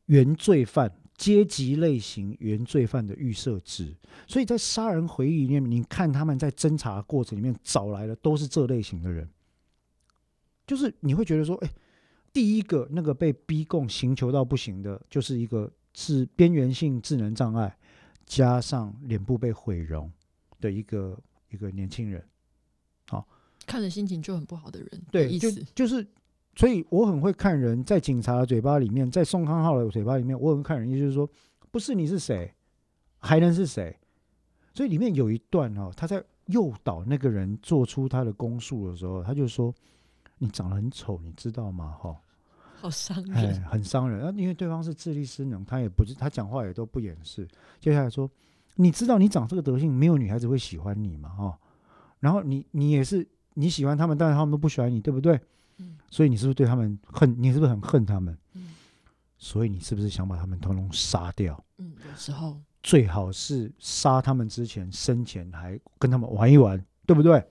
[0.07, 3.97] 原罪犯、阶级类型原罪犯的预设值。
[4.27, 9.29] 所以在杀人回忆里面，你看他们在侦查过程里面找来的都是这类型的人，
[10.67, 11.71] 就是你会觉得说，哎，
[12.33, 17.77] 第一个那个被逼供刑求到不行的，就是一个是边缘性智能障碍，
[18.27, 20.13] 加上脸部被毁容
[20.65, 21.19] 的一个
[21.51, 22.25] 一个年轻人。
[23.67, 26.07] 看着心情就很不好的人，对，就意思就是，
[26.55, 31.27] 所以我很会看人，在警察的嘴巴里面，在宋康昊的嘴巴里面，我很会看人，也就是说，
[31.71, 32.53] 不是你是谁，
[33.19, 33.99] 还能是谁？
[34.75, 39.75] 所以里面有一段哦，他在诱导那个人做出他的供述的时候，他就说
[40.37, 42.15] ：“你长得很丑，你知道吗？”哈，
[42.77, 43.63] 好伤哎，人。
[43.63, 44.27] 很伤人。
[44.27, 47.49] 啊，因为对方是智力失能，他也不是他讲话也都不掩饰。
[47.81, 48.31] 接下来说
[48.75, 51.29] ：“你知道你长这个德性，没有女孩子会喜欢你嘛？
[51.31, 51.59] 哈，
[52.21, 55.41] 然后你你也是你喜欢他们，但是他们都不喜欢你，对不对？
[55.79, 57.35] 嗯所以你是不是对他们恨？
[57.37, 58.37] 你是不是很恨他们？
[58.55, 58.75] 嗯
[59.37, 61.63] 所以你是不是想把他们通通杀掉？
[61.79, 67.45] 嗯，有时候最好是杀他们之前，生前还跟他们玩一玩，对不对？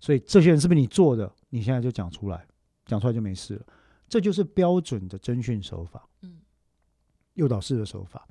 [0.00, 1.30] 所以这些人是不是你做的？
[1.50, 2.46] 你现在就讲出来，
[2.86, 3.66] 讲出来就没事了。
[4.08, 6.38] 这就是标准的侦讯手法，嗯
[7.34, 8.26] 诱导式的手法。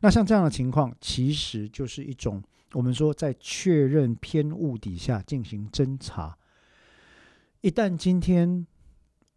[0.00, 6.36] 那像这样的情况，其实就是一种我们说在确认偏误底下进行侦查。
[7.62, 8.66] 一旦今天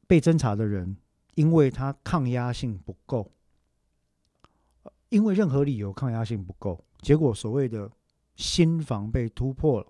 [0.08, 0.98] 被侦查的人，
[1.36, 3.32] 因为他抗压性不够，
[5.10, 7.90] 因为任何理由抗压性不够，结果所谓的
[8.36, 9.88] 心防被突破了。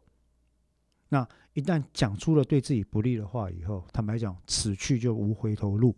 [1.09, 5.95] 那一旦讲出了对自己不利的话以后，坦白讲，此去就无回头路。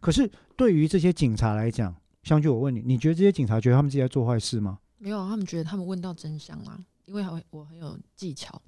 [0.00, 4.78] 可是对于这些警察来讲，相据我问你，你觉得这些警察觉得他们自己在做坏事吗？
[4.98, 8.60] 没有，他们觉得他们问到真相啊，因为还我很有技巧。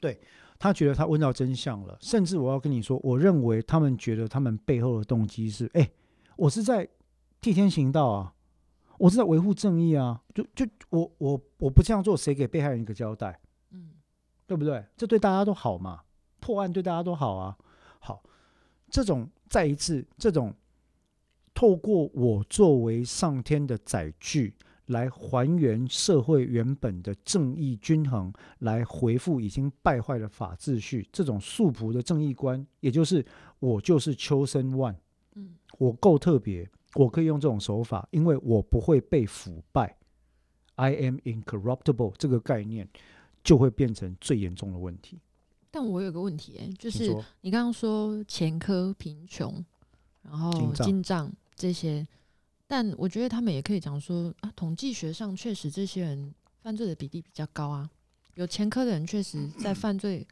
[0.00, 0.20] 对
[0.58, 5.90] 他觉得他问到真相了，甚至我要跟你说，我认为他们觉得他们背后的动机是：哎、
[6.36, 6.88] 我是在
[7.40, 8.34] 替天行道啊，
[8.98, 13.40] 我是在维护正义啊，就就我我我不这样做，谁给被害人一个交代？
[13.72, 13.90] 嗯
[14.46, 14.84] 对不对？
[14.96, 16.02] 这对大家都好嘛，
[16.38, 17.56] 破案对大家都好啊。
[17.98, 18.22] 好，
[18.90, 20.54] 这种再一次，这种
[21.54, 24.52] 透过我作为上天的载具
[24.86, 33.24] 来还原社会原本的正义均衡，来回复已经败坏的法秩序，这种素朴的正义观，也就是
[33.60, 34.94] 我就是秋生万，
[35.34, 35.54] 嗯。
[35.78, 39.96] 我够特别，我可以用这种手法，因为我不会被腐败
[40.76, 42.88] ，I am incorruptible 这个概念
[43.42, 45.18] 就会变成最严重的问题。
[45.70, 49.64] 但我有个问题、欸，就是你刚刚说前科、贫穷，
[50.22, 52.06] 然后进账这些，
[52.66, 57.88] 但我觉得他们也可以讲说啊，统计学上确实这些人犯罪的比例比较高啊，
[58.34, 60.26] 有前科的人确实在 犯罪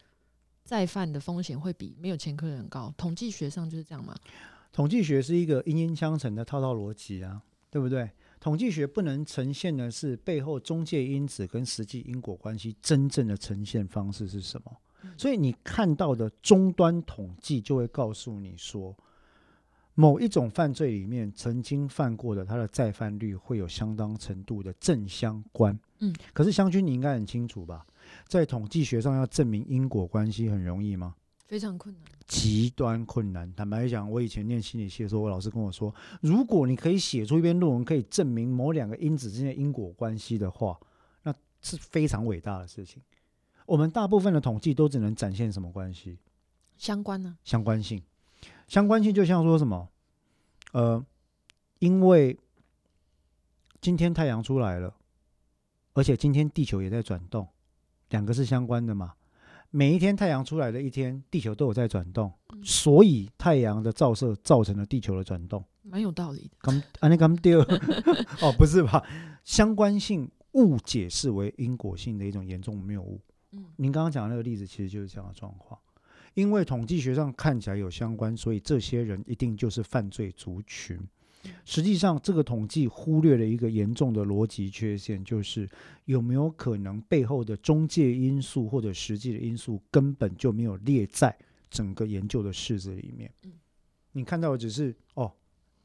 [0.64, 4.16] 再犯的风险会比没有前科的人高，统计学上就是这样嘛。
[4.72, 8.11] 统计学是一个阴阴相乘的套套逻辑啊，对不对？
[8.40, 14.76] 统计学不能呈现的是背后中介因子跟实际因果关系真正的呈现方式是什么。
[15.16, 18.96] 所以你看到的终端统计就会告诉你说，
[19.94, 25.78] 某一种犯罪里面曾经犯过的，它的再犯率会有相当程度的正相关。
[25.98, 27.87] 嗯，可是湘军你应该很清楚吧，
[28.26, 31.14] 在统计学上要证明因果关系很容易吗？
[31.46, 32.05] 非常困难。
[32.26, 33.52] 极端困难。
[33.55, 40.78] 坦白讲，我以前念心理系的时候，我老师跟我说，如果你可以写出一篇论文，可以证明某两个因子之间的因果关系的话，
[41.22, 43.02] 那是非常伟大的事情。
[43.66, 46.18] 我们大部分的统计都只能展现什么关系？
[46.78, 48.02] 相关呢、相关性。
[48.72, 49.87] 相关性就像说什么，
[50.72, 51.04] 呃，
[51.78, 52.38] 因为
[53.82, 54.94] 今天太阳出来了，
[55.92, 57.46] 而且今天地球也在转动，
[58.08, 59.12] 两个是相关的嘛。
[59.68, 65.62] 每一天太阳出来的一天，地球都有在转动，嗯所以太阳的照射造成了地球的转动。
[65.82, 66.56] 蛮有道理的。
[66.61, 67.61] 刚啊，那刚丢
[68.40, 69.06] 哦，不是吧？
[69.44, 73.20] 相关性误解视为因果性的一种严重谬误。
[73.50, 75.78] 嗯您刚刚讲的那个例子，其实就是这样的状况。
[76.34, 80.98] 因为统计学上看起来有相关，所以这些人一定就是犯罪族群。
[81.64, 85.68] 实际上，这个统计忽略了一个严重的逻辑缺陷，就是
[86.04, 91.36] 有没有可能背后的中介因素或者实际的因素根本就没有列在
[91.68, 93.52] 整个研究的式子里面嗯。
[94.12, 95.33] 你看到的只是哦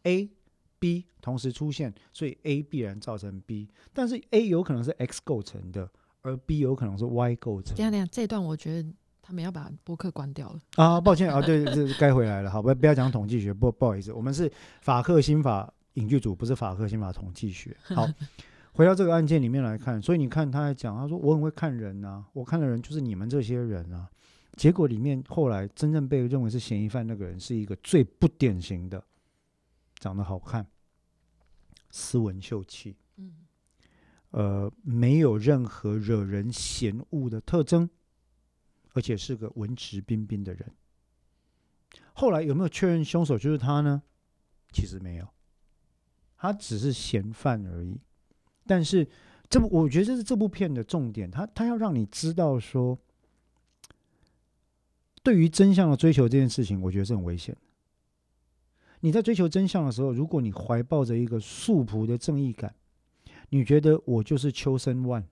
[0.04, 0.30] ，A、
[0.78, 5.90] B 同时出现，所以 A 必然造成 B，但是 A 有可能是 X 构成的，
[6.22, 7.88] 而 B 有可能是 Y 构成等一。
[7.88, 8.90] 下等一下，这段我觉得
[9.28, 10.60] 他们要把播客关掉了。
[10.78, 14.50] 啊，抱歉啊，对，这该回来了，好，不不要讲统计学，不不好意思，我们是
[14.80, 17.76] 法克新法影剧组，不是法克新法统计学。
[17.94, 18.08] 好，
[18.72, 24.08] 回到这个案件里面来看，所以你看他在讲，他说我很会看人啊，我看的人就是你们这些人啊。
[24.56, 29.04] 结果里面后来真正被认为是嫌疑犯那个人，是一个最不典型的，
[30.00, 30.66] 长得好看，
[31.92, 33.34] 斯文秀气，嗯
[34.32, 37.90] 呃，没有任何惹人嫌恶的特征，
[38.98, 40.72] 而且是个文质彬彬的人。
[42.14, 44.02] 后来有没有确认凶手就是他呢？
[44.72, 45.28] 其实没有，
[46.36, 48.02] 他只是嫌犯而已。
[48.66, 49.08] 但是
[49.48, 52.98] 这部我觉得这是这部片的重点，他他要让你知道说，
[55.22, 57.62] 对于真相的追求这件事情，我觉得是很危险的。
[59.02, 62.74] 你在追求真相的时候，如果你怀抱着一个素朴的正义感，
[63.50, 65.24] 你觉得我就是秋生万，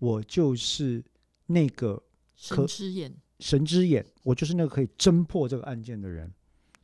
[0.00, 1.04] 我就是
[1.46, 2.02] 那个
[2.38, 6.32] 神之眼，神之眼，我就是那个可以侦破这个案件的人，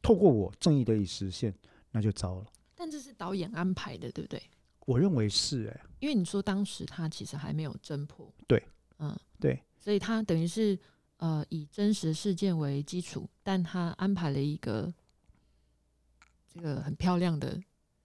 [0.02, 1.54] 透过我正义得以实现，
[1.92, 2.46] 那就糟了。
[2.74, 4.42] 但这是导演安排的，对不对？
[4.84, 8.62] 我认为是哎、因为你说当时他其实还没有侦破，对，
[8.98, 10.76] 嗯，对，所以他等于是
[11.18, 14.92] 呃以真实事件为基础，但他安排了一个
[16.52, 17.58] 这个很漂亮的、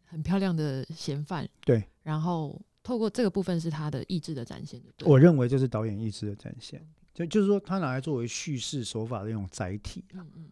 [0.06, 4.82] 很漂亮的嫌犯，对，然后透过这个部分是他的意志的展现？
[5.02, 10.20] 我认为这是导演意志的展现，就就是说他拿来作为叙事手法的一种载体啊。
[10.20, 10.51] 嗯嗯。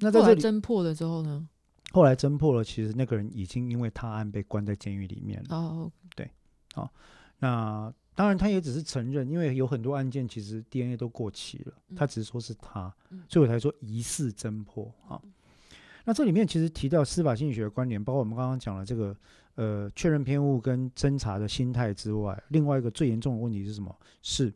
[0.00, 1.48] 那在这里侦破了之后呢？
[1.92, 5.56] 后来侦破了，其实那个人已经因为他案被关在监狱里面了。
[5.56, 6.90] 哦，
[7.38, 15.20] 那当然，他也只是承认，因为有很多案件其实 DNA 都过期了，嗯他只是说是他，嗯所以我才说疑似侦破啊。
[16.04, 19.16] 那这里面其实提到司法心理学的观点，包括我们刚刚讲了这个
[19.54, 23.96] 呃确认偏误跟侦查的心态之外，另外一个最严重的问题是什么？
[24.20, 24.52] 是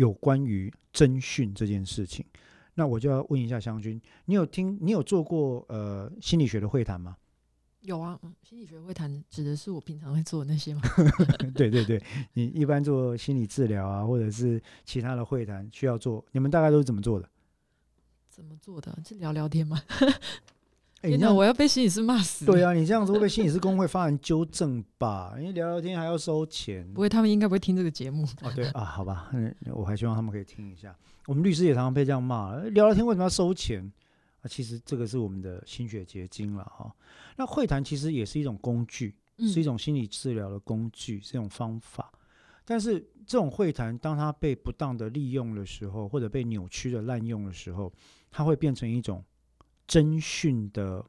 [0.00, 2.24] 有关于征讯这件事情。
[2.72, 7.14] 那我就要问一下湘君，你有听你有做过呃心理学的会谈吗？
[7.82, 10.80] 有啊，嗯，心理学会谈指的是我平常会做的那些吗？
[11.54, 17.28] 对对对，你一般做心理治疗啊，或者是其他的会谈需要做，你们大概都是怎么做的？
[18.30, 18.98] 怎么做的？
[19.06, 19.82] 是聊聊天吗？
[21.02, 22.44] 哎，天哪，你这样我要被心理师骂死！
[22.44, 25.34] 对啊，你这样子会被心理师工会发人纠正吧？
[25.38, 26.86] 因为聊聊天还要收钱。
[26.92, 28.26] 不会，他们应该不会听这个节目。
[28.42, 30.94] 哦，对啊，好吧，嗯，我还希望他们可以听一下。
[31.26, 33.90] 我们律师也常常被这样骂，呃聊聊天为什么要收钱
[34.42, 34.44] 啊？
[34.46, 36.94] 其实这个是我们的心血结晶了哈。
[37.36, 42.12] 那会谈其实也是一种工具，嗯是一种心理治疗的工具，是一种方法。
[42.66, 47.90] 但是这种会谈，当它被不当的利用的时候，或者被扭曲的滥用的时候，
[48.30, 49.24] 它会变成一种
[49.90, 51.04] 侦讯的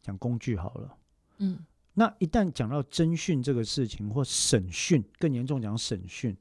[0.00, 0.96] 讲工具好了。
[1.38, 1.58] 嗯
[1.94, 6.36] 那一旦讲到侦讯这个事情，或审讯，更严重讲审讯，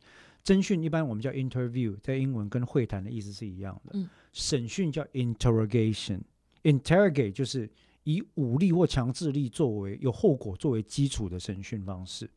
[0.46, 3.94] 侦讯一般我们叫 interview，在英文跟会谈的意思是一样的。
[3.96, 7.68] 嗯审讯叫 interrogation，interrogate 就是
[8.04, 12.30] 以武力或强制力作为有后果作为基础的审讯方式。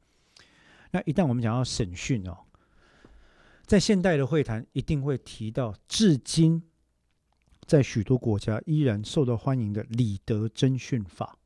[0.90, 2.38] 那一旦我们讲到审讯哦，
[3.64, 6.62] 在现代的会谈一定会提到，至今
[7.66, 11.36] 在许多国家依然受到欢迎的李德侦讯法。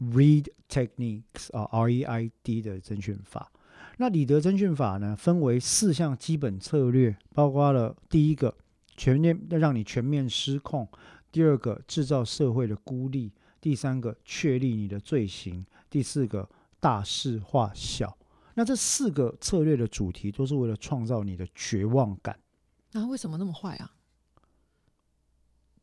[0.00, 3.50] Read techniques 啊，R E I D 的侦讯法。
[3.96, 8.54] 那李德侦讯法呢，分为四项基本策略，包括了第一个
[8.96, 10.88] 全面让你全面失控，
[11.32, 16.48] 第二个制造社会的孤立，第三个确立你的罪行，第四个
[16.78, 18.16] 大事化小。
[18.54, 22.38] 那这四个策略的主题都是为了创造你的绝望感。
[22.92, 23.92] 啊，为什么那么坏啊？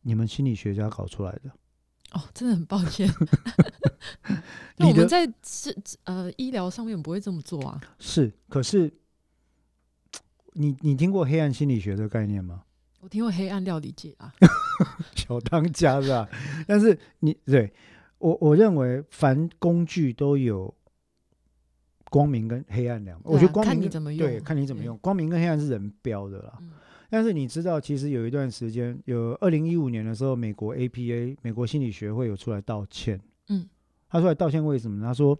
[0.08, 1.50] 你们心理学家搞出来的。
[2.12, 3.10] 哦，真的很抱歉。
[4.78, 7.82] 那我们在是呃医疗上面不会这么做啊。
[7.98, 8.94] 是，可是
[10.54, 12.62] 你你听过黑暗心理学的概念吗？
[13.02, 14.32] 我听过黑暗料理界啊，
[15.16, 16.30] 小当家是吧？
[16.68, 17.74] 但是你对
[18.20, 20.74] 我我认为凡工具都有
[22.10, 26.58] 光明跟黑暗两，我觉得光明对用对看你怎么用，光明跟黑暗是人标的啦。
[26.62, 26.72] 嗯
[27.10, 33.20] 但是你知道，其实有一段时间，有二零一五年的时候，美国 APA 美国心理学会有出来道歉。
[33.50, 33.68] 嗯，
[34.10, 35.08] 他出来道歉为什么呢？
[35.08, 35.38] 他说，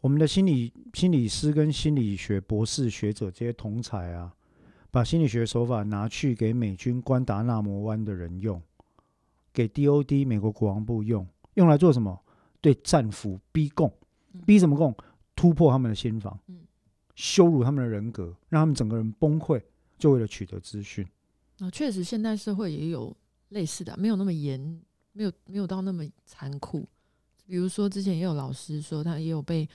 [0.00, 4.32] 我们的心理心理师跟心理学博士学者这些同才啊，
[4.90, 8.60] 把心理学手法拿去给美军关达纳摩湾的人用，
[9.52, 12.18] 给 DOD 美国国防部用，用来做什么？
[12.62, 13.92] 对战俘逼供
[14.32, 14.94] 嗯，逼什么供？
[15.36, 16.60] 突破他们的心防嗯，
[17.14, 19.60] 羞辱他们的人格，让他们整个人崩溃，
[19.98, 21.06] 就为了取得资讯。
[21.58, 23.16] 那，确实现代社会也有
[23.50, 24.80] 类似的，没有那么严，
[25.12, 26.86] 没有没有到那么残酷。
[27.46, 29.68] 比如说之前也有老师说，他也有被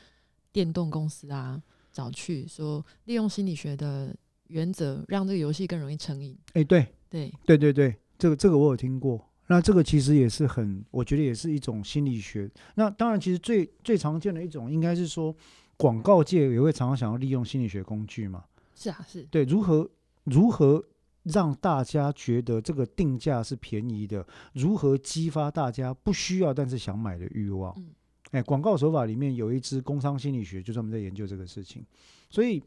[0.52, 1.62] 电动公司啊
[1.92, 4.16] 找去说，利用心理学的
[4.48, 6.38] 原则，让这个游戏更容易成瘾。
[6.54, 9.26] 哎，对，对，对对对，这个这个我有听过。
[9.48, 12.50] 那这个其实也是很，我觉得也是一种心理学。
[12.76, 15.36] 那当然，其实最最常见的一种应该是说，
[15.76, 18.46] 广告界也会常常想要利用心理学工具嘛。
[18.76, 19.90] 是啊，是，对，如何
[20.26, 20.84] 如何
[21.24, 24.26] 让大家觉得这个定价是便宜的？
[24.54, 27.74] 如何激发大家不需要但是想买的欲望？
[27.78, 27.90] 嗯
[28.32, 31.86] 哎，广告手法里面有一支工商心理学，就专门在研究这个事情。
[32.30, 32.64] 所以，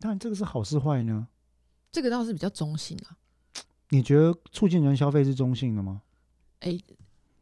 [0.00, 1.28] 当然这个是好是坏呢？
[1.92, 3.16] 这个倒是比较中性啊。
[3.90, 6.02] 你觉得促进人消费是中性的吗？
[6.60, 6.76] 哎、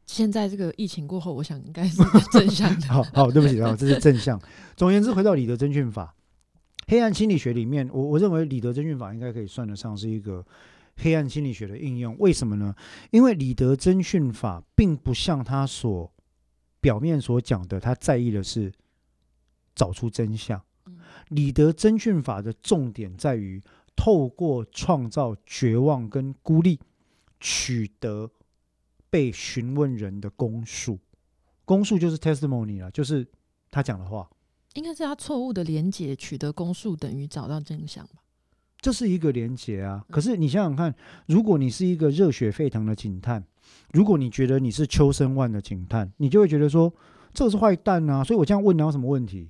[0.05, 1.97] 现在这个疫情过后，我想应该是
[2.31, 2.89] 正向的。
[2.93, 4.39] 好好，对不起啊，这是正向。
[4.77, 6.15] 总而言之，回到李德真讯法，
[6.87, 10.45] 黑暗心理学里面，我我认为李德真训法应该可以算得上是一个
[10.97, 12.15] 黑暗心理学的应用。
[12.19, 12.75] 为什么呢？
[13.11, 16.13] 因为李德真训法并不像他所
[16.81, 18.73] 表面所讲的，他在意的是
[19.75, 20.61] 找出真相。
[20.87, 23.63] 嗯李德真训法的重点在于
[23.97, 26.79] 透过创造绝望跟孤立，
[27.41, 28.31] 取得
[29.09, 30.99] 被询问人的公述。
[31.65, 33.27] 公述就是 testimony 了，就是
[33.71, 34.29] 他讲的话。
[34.75, 38.23] 应该是他错误的连接取得公数等于找到真相吧？
[38.81, 40.05] 这是一个连结啊。
[40.11, 40.95] 可是你想想看，
[41.27, 43.45] 如果你是一个热血沸腾的警探，
[43.93, 46.93] 如果你觉得你是秋生万的警探，你就会觉得说
[47.33, 49.49] 这个是坏蛋啊，所以我这样问他有什么问题？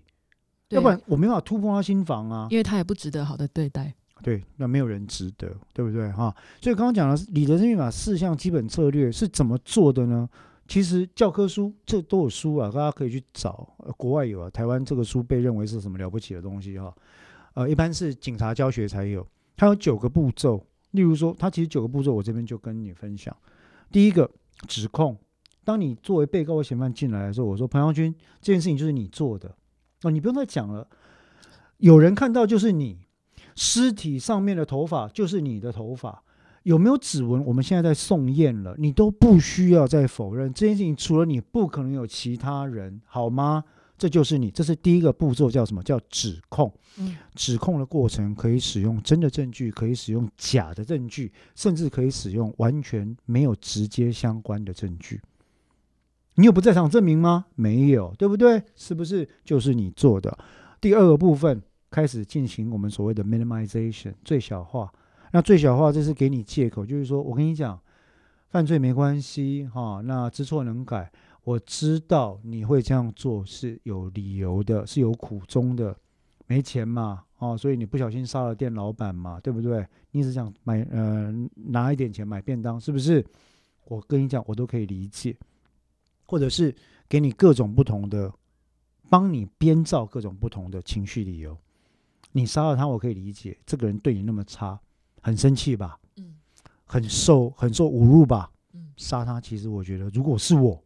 [0.68, 2.48] 对要不然我没办法突破他心房啊。
[2.50, 3.94] 因为他也不值得好的对待。
[4.22, 6.34] 对，那没有人值得，对不对哈？
[6.60, 10.28] 所以刚刚讲的李德生密码四项基本策略是怎么做的呢？
[10.72, 16.90] 其实教科书这都有书啊，大家可以去找，呃国外有啊，台湾这个书被认为是什么了不起的东西哈？
[17.52, 23.36] 呃，一般是警察教学才有，它有九个步骤，例如说，它其实九个步骤，我这边就跟你分享。
[23.90, 24.30] 第一个，
[24.66, 25.14] 指控，
[25.62, 28.10] 当你作为被告或嫌犯进来的时候，我说彭耀军，
[28.40, 29.54] 这件事情就是你做的，
[30.04, 30.88] 哦，你不用再讲了，
[31.76, 32.96] 有人看到就是你，
[33.54, 36.22] 尸体上面的头发就是你的头发，
[36.64, 37.44] 有没有指纹？
[37.44, 43.64] 我们现在在送验了，你都不需要再否认这件事情，除了你，不可能有其他人，好吗？
[43.98, 46.72] 这就是你，这是第一个步骤，叫什么叫指控？
[46.98, 55.20] 嗯，指控的过程可以使用真的证据，可以使用假的证据，甚至可以使用完全没有直接相关的证据。
[56.34, 57.46] 你有不在场证明吗？
[57.54, 58.62] 没有，对不对？
[58.74, 60.36] 是不是就是你做的？
[60.80, 64.92] 第二个部分开始进行我们所谓的 minimization 最小化。
[65.32, 67.78] 那最小化这是给你借口，就是说我跟你讲，
[68.48, 71.10] 犯罪没关系哈，那知错能改。
[71.44, 75.96] 我知道你会这样做是有理由的，是有苦衷的，
[76.46, 79.84] 没钱嘛，哦，所以你不小心杀了店老板嘛，对不对？
[80.12, 83.26] 你只想买呃拿一点钱买便当，是不是？
[83.86, 85.36] 我跟你讲，我都可以理解，
[86.26, 86.72] 或者是
[87.08, 88.32] 给你各种不同的，
[89.10, 91.58] 帮你编造各种不同的情绪理由。
[92.30, 94.78] 你杀了他，我可以理解，这个人对你那么差，
[95.22, 95.98] 很生气吧？
[96.16, 96.34] 嗯
[96.84, 98.50] 很受很受侮辱吧？
[98.74, 100.78] 嗯，杀他，其实我觉得，如果是我，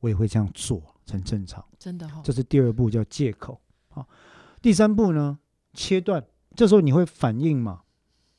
[0.00, 1.64] 我也会这样做，很正常。
[1.78, 3.60] 真的哈、这是第二步，叫借口。
[3.90, 4.04] 好，
[4.60, 5.38] 第三步呢，
[5.72, 6.24] 切断。
[6.56, 7.82] 这时候你会反应嘛？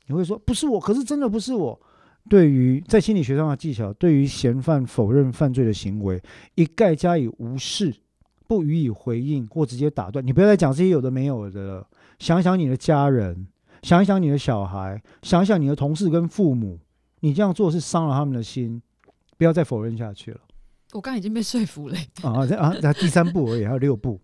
[0.08, 1.82] 你会说不是我，可是真的不是我。
[2.28, 6.22] 对于在心理学上的技巧，对于嫌犯否认犯罪的行为，
[6.56, 7.96] 一概加以无视，
[8.48, 10.26] 不予以回应或直接打断。
[10.26, 11.88] 你不要再讲这些有的没有的了。
[12.20, 13.48] 想想你的家人，
[13.86, 16.80] 想一想你的小孩，想一想你的同事跟父母，
[17.20, 18.82] 你这样做是伤了他们的心。
[19.38, 20.40] 不要再否认下去了。
[20.94, 21.96] 我刚刚已经被说服了。
[22.24, 24.20] 啊，这啊，那第三步而已，还有六步。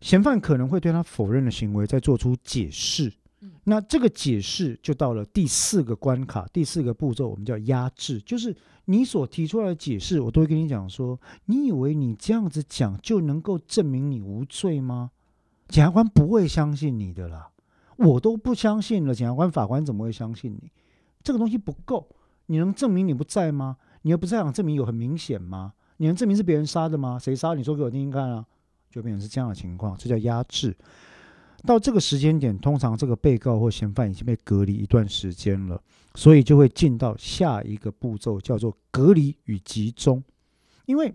[0.00, 3.12] 嫌犯可能会对他否认的行为再做出解释
[3.42, 8.56] 嗯，那这个解释就到了第四个关卡，第四个步骤，我们叫压制，就是
[8.86, 15.10] 你所提出来的解释，我都会跟你讲说，你以为你这样子讲就能够证明你无罪吗？
[15.68, 17.50] 检察官不会相信你的啦，
[17.96, 20.70] 我都不相信了，检察官、法官怎么会相信你？
[21.22, 22.08] 这个东西不够，
[22.46, 23.76] 你能证明你不在吗？
[24.02, 25.72] 你又不在场证明有很明显吗？
[25.96, 27.18] 你能证明是别人杀的吗？
[27.18, 27.54] 谁杀？
[27.54, 28.46] 你说给我听听看啊！
[28.90, 30.76] 就变成是这样的情况，这叫压制。
[31.64, 35.82] 到这个时间点，通常这个被告或嫌犯已经被隔离一段时间了，
[36.14, 40.22] 所以就会进到下一个步骤，叫做隔离与集中。
[40.84, 41.12] 因为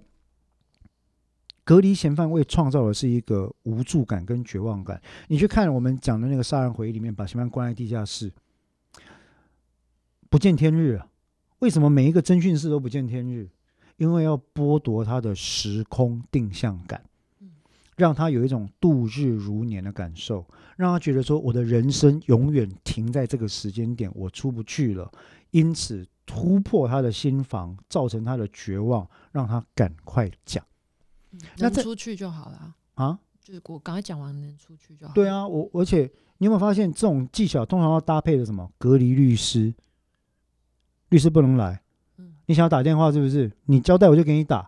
[1.71, 5.01] 隔离嫌犯为创造的是一个无助感跟绝望感。
[5.29, 8.29] 你去看我们讲的那个杀人回忆里面，把嫌犯关在地下室，
[10.29, 11.07] 不见天日啊！
[11.59, 13.47] 为什么每一个侦讯室都不见天日？
[13.95, 17.01] 因为要剥夺他的时空定向感，
[17.95, 20.45] 让他有一种度日如年的感受，
[20.75, 25.09] 让他觉得说我的人生永远停在这个时间点，我出不去了，
[25.51, 30.70] 因此突破他的心房，造成他的绝望，让他赶快讲嗯
[31.57, 32.57] 那能出去就好了
[32.95, 33.19] 啊，啊！
[33.41, 35.13] 就是我刚才讲完能出去就好。
[35.13, 36.03] 对，啊，我而且
[36.37, 39.73] 你有没有发现这种技巧通常要搭配的什么隔离律师？
[41.09, 41.81] 律师不能来，
[42.17, 43.51] 嗯你想要打电话是不是？
[43.65, 44.61] 你交代我就给你打，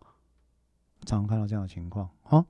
[1.05, 2.09] 常常看到这样的情况。
[2.23, 2.45] 啊，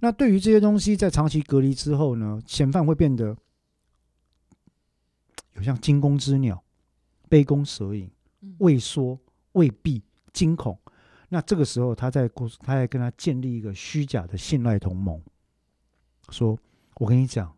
[0.00, 3.36] 那对于这些东西，在长期隔离之后呢，嫌犯会变得
[5.54, 6.62] 有像惊弓之鸟、
[7.28, 9.18] 杯弓蛇影、嗯畏缩、
[9.52, 10.78] 畏避、惊恐。
[11.32, 15.18] 那这个时候，他在故，他在跟他建立一个虚假的信赖同盟，
[16.28, 16.58] 说
[17.00, 17.50] ：“我跟你讲，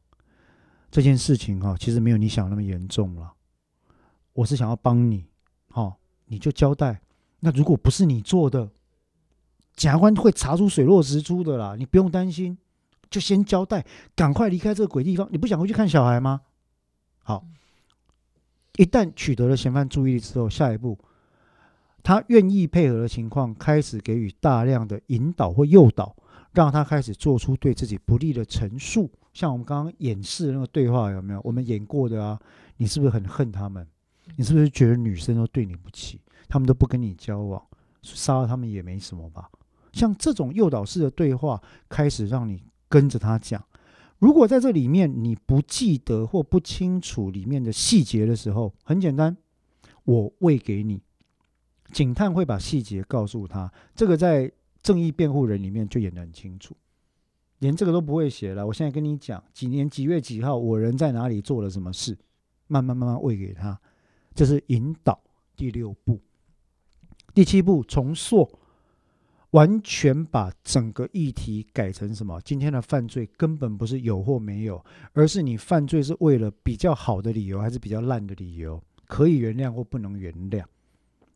[0.93, 3.33] 这件事情哈、其实没有你想那么严重了。
[4.33, 5.27] 我是想要帮你，
[5.71, 5.93] 哈、
[6.27, 7.01] 你就交代
[7.41, 8.71] 那如果不是你做的，
[9.75, 12.57] 检察官会查出水落石出的啦，你不用担心，
[13.11, 15.29] 就先交代，赶快离开这个鬼地方。
[15.33, 16.43] 你不想回去看小孩吗？
[17.25, 17.45] 好，
[18.77, 20.97] 一旦取得了嫌犯注意力之后，下一步
[22.05, 26.15] 他愿意配合的情况，开始给予大量的引导或诱导，
[26.53, 29.11] 让他开始做出对自己不利的陈述。
[29.33, 31.41] 像我们刚刚演示的那个对话，有没有？
[31.43, 32.39] 我们演过的啊？
[32.77, 33.85] 你是不是很恨他们？
[34.37, 37.61] 你是不是觉得女生都对你不起，他们都不跟你交往，
[38.03, 39.51] 杀了他们也没什么吧？
[39.93, 43.65] 像这种诱导式的对话，开始让你跟着他讲。
[44.19, 49.35] 如果在这里面你不记得或不清楚里面的细节的时候，很简单，
[50.05, 51.01] 我喂给你。
[51.95, 54.51] 警探会把细节告诉他，这个在
[54.83, 56.77] 正义辩护人里面就演得很清楚，
[57.61, 58.67] 连这个都不会写了。
[58.67, 62.19] 我现在跟你讲，几年几月几号，我人在哪里做了什么事，
[62.67, 63.81] 慢慢慢慢喂给他，
[64.35, 65.19] 这是引导。
[65.57, 66.21] 第六步，
[67.33, 68.59] 第七步重塑，
[69.53, 72.41] 完全把整个议题改成什么？
[72.41, 80.65] 今天的犯罪根本不是有或没有，而是你犯罪是为了比较好的理由，还是比较烂的理由，可以原谅或不能原谅。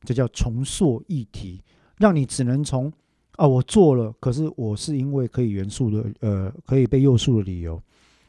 [0.03, 1.63] 这叫重塑议题，
[1.97, 2.93] 让你只能从
[3.33, 7.83] 啊我做了，可是我是因为可以元素的呃可以被诱诉的理由，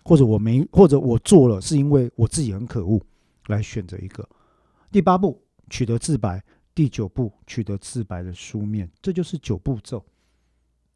[0.04, 3.00] 或者我没或者我做了是因为我自己很可恶，
[3.48, 4.28] 来选择一个。
[4.92, 6.44] 第八步取得自白，
[6.74, 10.04] 第九步取得自白的书面，这就是九步骤。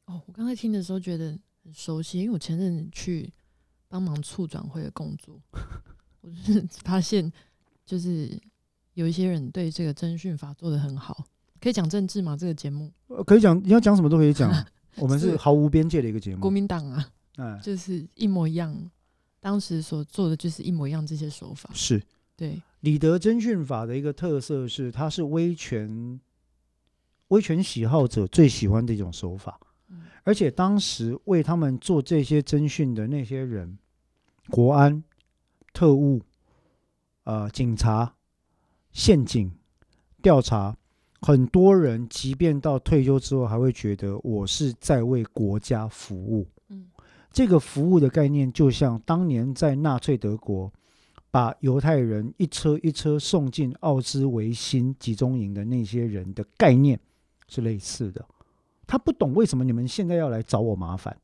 [0.06, 3.32] 哦，我刚才听的时候觉得很熟悉，因为我前阵去
[3.88, 5.40] 帮忙促转会的工作，
[6.22, 7.32] 我就是发现
[7.86, 8.42] 就是。
[8.94, 11.26] 有一些人对这个征讯法做的很好，
[11.60, 12.38] 可以讲政治吗？
[12.38, 12.91] 这个节目
[13.26, 14.52] 可以讲，你要讲什么都可以讲。
[14.98, 16.41] 我们是毫无边界的一个节目。
[16.41, 18.76] 国民党啊，嗯就是一模一样，
[19.39, 22.00] 当时所做的就是一模一样，这些手法是
[22.36, 26.20] 对李德征讯法的一个特色是，它是威权
[27.30, 29.60] 威权喜好者最喜欢的一种手法，
[30.24, 33.76] 而且当时为他们做这些征讯的那些人，
[34.52, 35.04] 国安、
[35.74, 36.22] 特务、
[37.24, 38.14] 呃警察。
[38.94, 39.52] 陷阱
[40.22, 40.78] 调查，
[41.20, 46.48] 很多人即便到退休之后，还会觉得我是在为国家服务。
[46.70, 46.88] 嗯，
[47.32, 50.72] 这个服务的概念，就像当年在纳粹德国
[51.32, 57.00] 把犹太人一车一车送进奥兹维辛集中营的那些人的概念
[57.48, 58.24] 是类似的。
[58.86, 61.18] 他不懂为什么你们现在要来找我麻烦。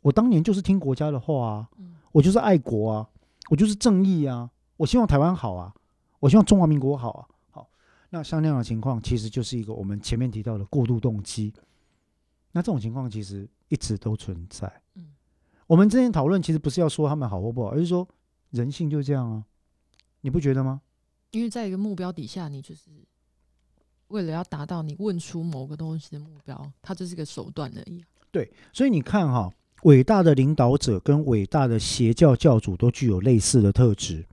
[0.00, 1.68] 我当年就是听国家的话啊，
[2.12, 3.08] 我就是爱国啊，
[3.50, 5.74] 我就是正义啊，我希望台湾好啊。
[6.26, 7.22] 我希望中华民国好啊，
[7.52, 7.70] 好。
[8.10, 11.54] 那像那样的情况，其实就是一个我们前面提到的过度动机。
[12.50, 14.66] 那这种情况其实一直都存在。
[14.96, 15.12] 嗯，
[15.68, 18.08] 我们之前讨论其实不是要说他们好或不好，而是说
[18.50, 19.44] 人性就这样啊，
[20.22, 20.82] 你不觉得吗？
[21.30, 22.90] 因为在一个目标底下，你就是
[24.08, 28.04] 为了要达到你问出某个东西的目标，它就是个手段而已。
[28.32, 29.48] 对，所以你看哈，
[29.84, 34.26] 伟大的领导者跟伟大的邪教教主都具有类似的特质。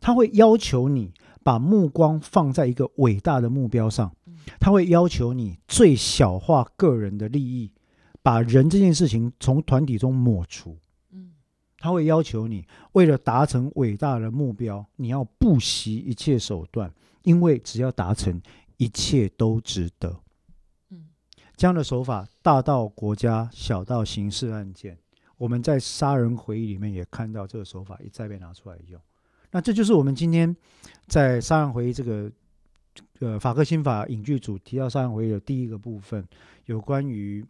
[0.00, 4.14] 他会要求你把目光放在一个伟大的目标上，
[4.60, 7.72] 他会要求你最小化个人的利益，
[8.22, 10.78] 把人这件事情从团体中抹除。
[11.10, 11.32] 嗯，
[11.78, 16.92] 他会要求你为了达成伟大的目标，你要不惜一切手段，
[17.22, 18.40] 因为只要达成，
[18.76, 20.20] 一切都值得。
[20.90, 21.08] 嗯，
[21.56, 24.98] 这样的手法大到国家，小到刑事案件，
[25.36, 29.00] 我们在杀人回忆里面也看到这个手法一再被拿出来用。
[29.50, 30.54] 那这就是我们今天
[31.06, 32.30] 在杀人回忆这个
[33.20, 36.26] 呃法克新法影剧组提到杀人回忆的第一个部分，
[36.66, 37.44] 有关于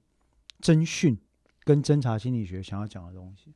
[0.60, 1.18] 侦讯
[1.64, 3.52] 跟侦查心理学想要讲的东西。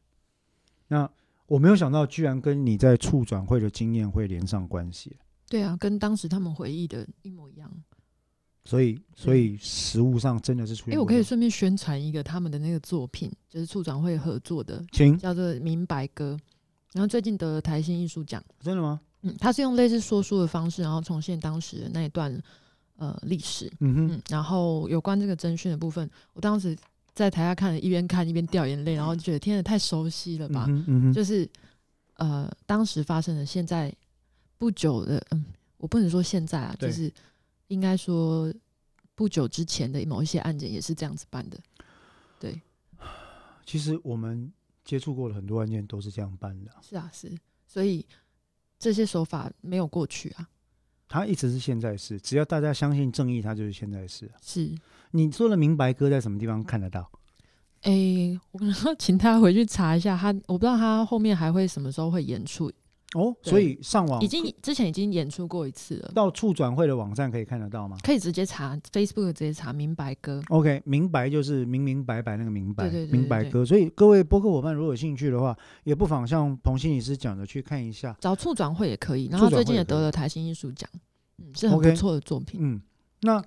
[0.88, 1.08] 那
[1.46, 5.16] 我没有想到，居然跟你在处转会的经验会连上关系。
[5.48, 7.70] 对啊，跟当时他们回忆的一模一样。
[8.64, 10.94] 所以，所以实物上真的是出现。
[10.94, 16.38] 哎，我可以顺便宣传一个他们的那个作品，就是处转会合作的，请叫做《明白歌》。
[16.92, 19.00] 然后最近得了台新艺术奖，真的吗？
[19.22, 22.36] 嗯，他是用类似说书的方式，然后重现当时的那一段
[22.96, 23.72] 呃历史。
[23.80, 26.76] 嗯哼，然后有关这个侦讯的部分，我当时
[27.14, 30.66] 在台下看，一边看一边掉眼泪，然后就觉得天呐，太熟悉了吧？
[30.68, 31.48] 嗯哼，就是
[32.16, 33.94] 呃当时发生的，现在
[34.58, 35.44] 不久的，嗯，
[35.78, 37.12] 我不能说现在啊，就是
[37.68, 38.52] 应该说
[39.14, 41.56] 不久之前的某一些案件也是这样子办的。
[42.40, 42.60] 对，
[43.64, 44.52] 其实我们。
[44.84, 46.70] 接触过的很多案件都是这样办的。
[46.80, 47.30] 是啊，是，
[47.66, 48.06] 所以
[48.78, 50.48] 这些手法没有过去啊。
[51.08, 54.30] 他一直是现在是，只要大家相信正义，他就是现在是。
[54.40, 54.74] 是，
[55.10, 57.10] 你说的明白哥在什么地方看得到？
[57.82, 57.92] 哎，
[58.52, 62.72] 我可能请他回去查一下，他我不知道他后面还会什么时候会演出。
[63.14, 70.42] 哦，所以上网已经之前已经演出过一次了，到处转会的网站可以看得到吗可以直接查 Facebook 直接查明白歌。
[70.48, 73.66] ？OK，明白就是明明白白那个明白，对对对对明白哥。
[73.66, 78.16] 所以各位播客伙伴如果有兴趣的话，也不妨像彭心理师讲的去看一下。
[78.20, 80.88] 找处转会也可以，然后最近也得了台新艺术奖，
[81.38, 82.60] 嗯，是很不错的作品。
[82.62, 82.80] 嗯，
[83.20, 83.42] 那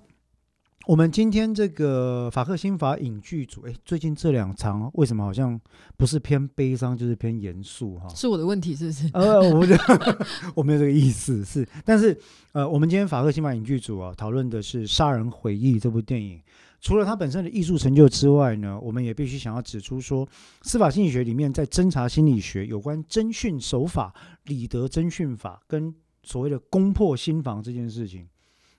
[0.86, 5.60] 我们今天这个法克新法影剧组，哎，最近这两场为什么好像
[5.96, 8.08] 不是偏悲伤，就是偏严肃哈？
[8.14, 9.10] 是我的问题是不是？
[9.12, 9.66] 呃，我不
[10.54, 12.16] 我没有这个意思，是，但是
[12.52, 16.40] 呃，我们今天法克新法影剧组啊，讨论的是《杀人回忆》这部电影。
[16.80, 20.28] 除了它本身的艺术成就之外呢，我们也必须想要指出说，
[20.62, 24.14] 司法心理学里面在侦查心理学有关侦讯手法、
[24.44, 28.28] 理德侦讯法跟所谓的攻破心房这件事情，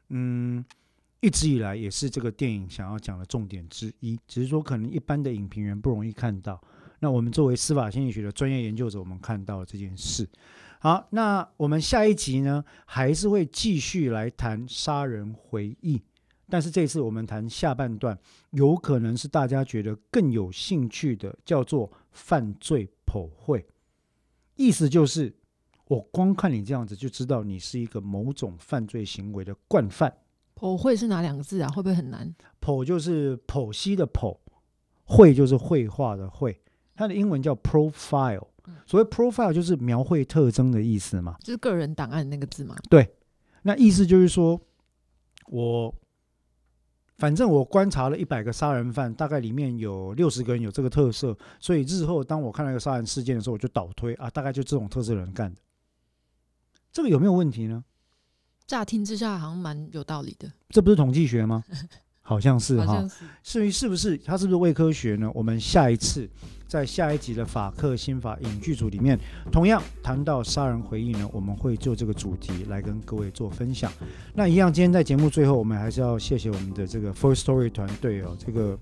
[0.08, 0.64] 嗯，
[1.20, 4.20] 一直以来也是这个电影想要讲的重点之一。
[4.28, 6.62] 只是说，可能一般的影评人不容易看到。
[7.00, 10.28] 那我们作为司法心理学的专业研究者，我们看到了这件事。
[10.80, 16.02] 好，那我们下一集呢，还是会继续来谈杀人回忆，
[16.50, 18.18] 但是这次我们谈下半段，
[18.52, 23.66] 有可能是大家觉得更有兴趣的，叫做犯罪剖绘。
[24.56, 25.36] 意思就是，
[25.88, 30.12] 我光看你这样子就知道你是一个某种犯罪行为的惯犯。
[30.58, 31.70] 剖绘是哪两个字啊？
[31.70, 32.34] 会不会很难？
[32.60, 34.36] 剖就是剖析的剖，
[35.04, 36.60] 绘就是绘画的绘，
[36.96, 38.48] 它的英文叫 profile。
[38.86, 41.38] 所谓 profile 就是描绘特征的意思嘛。
[41.42, 42.76] 就是个人档案那个字嘛。
[42.90, 43.08] 对？
[43.62, 44.60] 那意思就是说，
[45.46, 45.94] 我
[47.18, 55.62] 反正我观察了一百个杀人犯，大概里面有六十个人有这个特色，所以日后当我看到一个杀人事件的时候，我就倒推啊，大概就这种特色的人干的。
[56.92, 57.84] 这个有没有问题呢？
[58.68, 61.64] 乍听之下好像蛮有道理的，这不是统计学吗？
[62.22, 63.02] 好像是哈。
[63.08, 63.26] 是。
[63.42, 65.32] 至于是不是它是不是伪科学呢？
[65.34, 66.30] 我们下一次
[66.68, 69.18] 在下一集的法克新法影剧组里面，
[69.50, 73.90] 同样谈到杀人回忆呢，我们会就这个主题来跟各位做分享。
[74.36, 78.78] 那一样，今天在节目最后，我们还是要谢谢我们的这个 First Story 团队哦，这个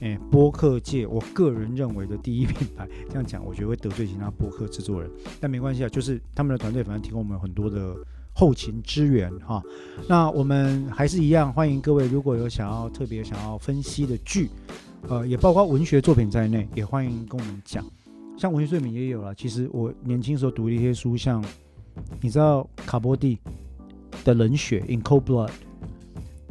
[0.00, 2.88] 诶播客界我个人认为的第一品牌。
[3.08, 5.08] 这样讲，我觉得会得罪其他播客制作人，
[5.38, 7.94] 但没关系啊，就是他们的团队反正提供我们很多的。
[8.40, 9.62] 后勤支援哈，
[10.08, 14.48] 那我们还是一样欢迎各位，如果有想要特别想要分析的剧，
[15.10, 17.84] 呃，也包括文学作品在内，也欢迎跟我们讲。
[18.38, 21.44] 像文学作品也有了，其实我年轻时候读的一些书，像
[22.18, 23.36] 你知道卡波蒂
[24.24, 25.50] 的《冷血》（In Cold Blood），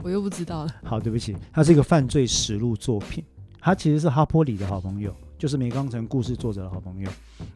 [0.03, 0.71] 我又不知道了。
[0.83, 3.23] 好，对不起，它是一个犯罪实录作品，
[3.59, 7.09] 它其实是哈波里的好朋友，就是梅钢城故事作者的好朋友。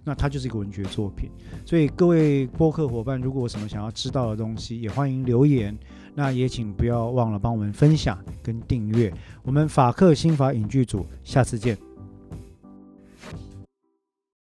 [0.03, 1.29] 那他就是一个文学作品，
[1.63, 5.77] 所以各位播客伙伴，如果有什么想要知道的东西，也欢迎留言。
[6.15, 9.11] 那也请不要忘了帮我们分享跟订阅。
[9.41, 11.77] 我们法克新法影剧组，下次见。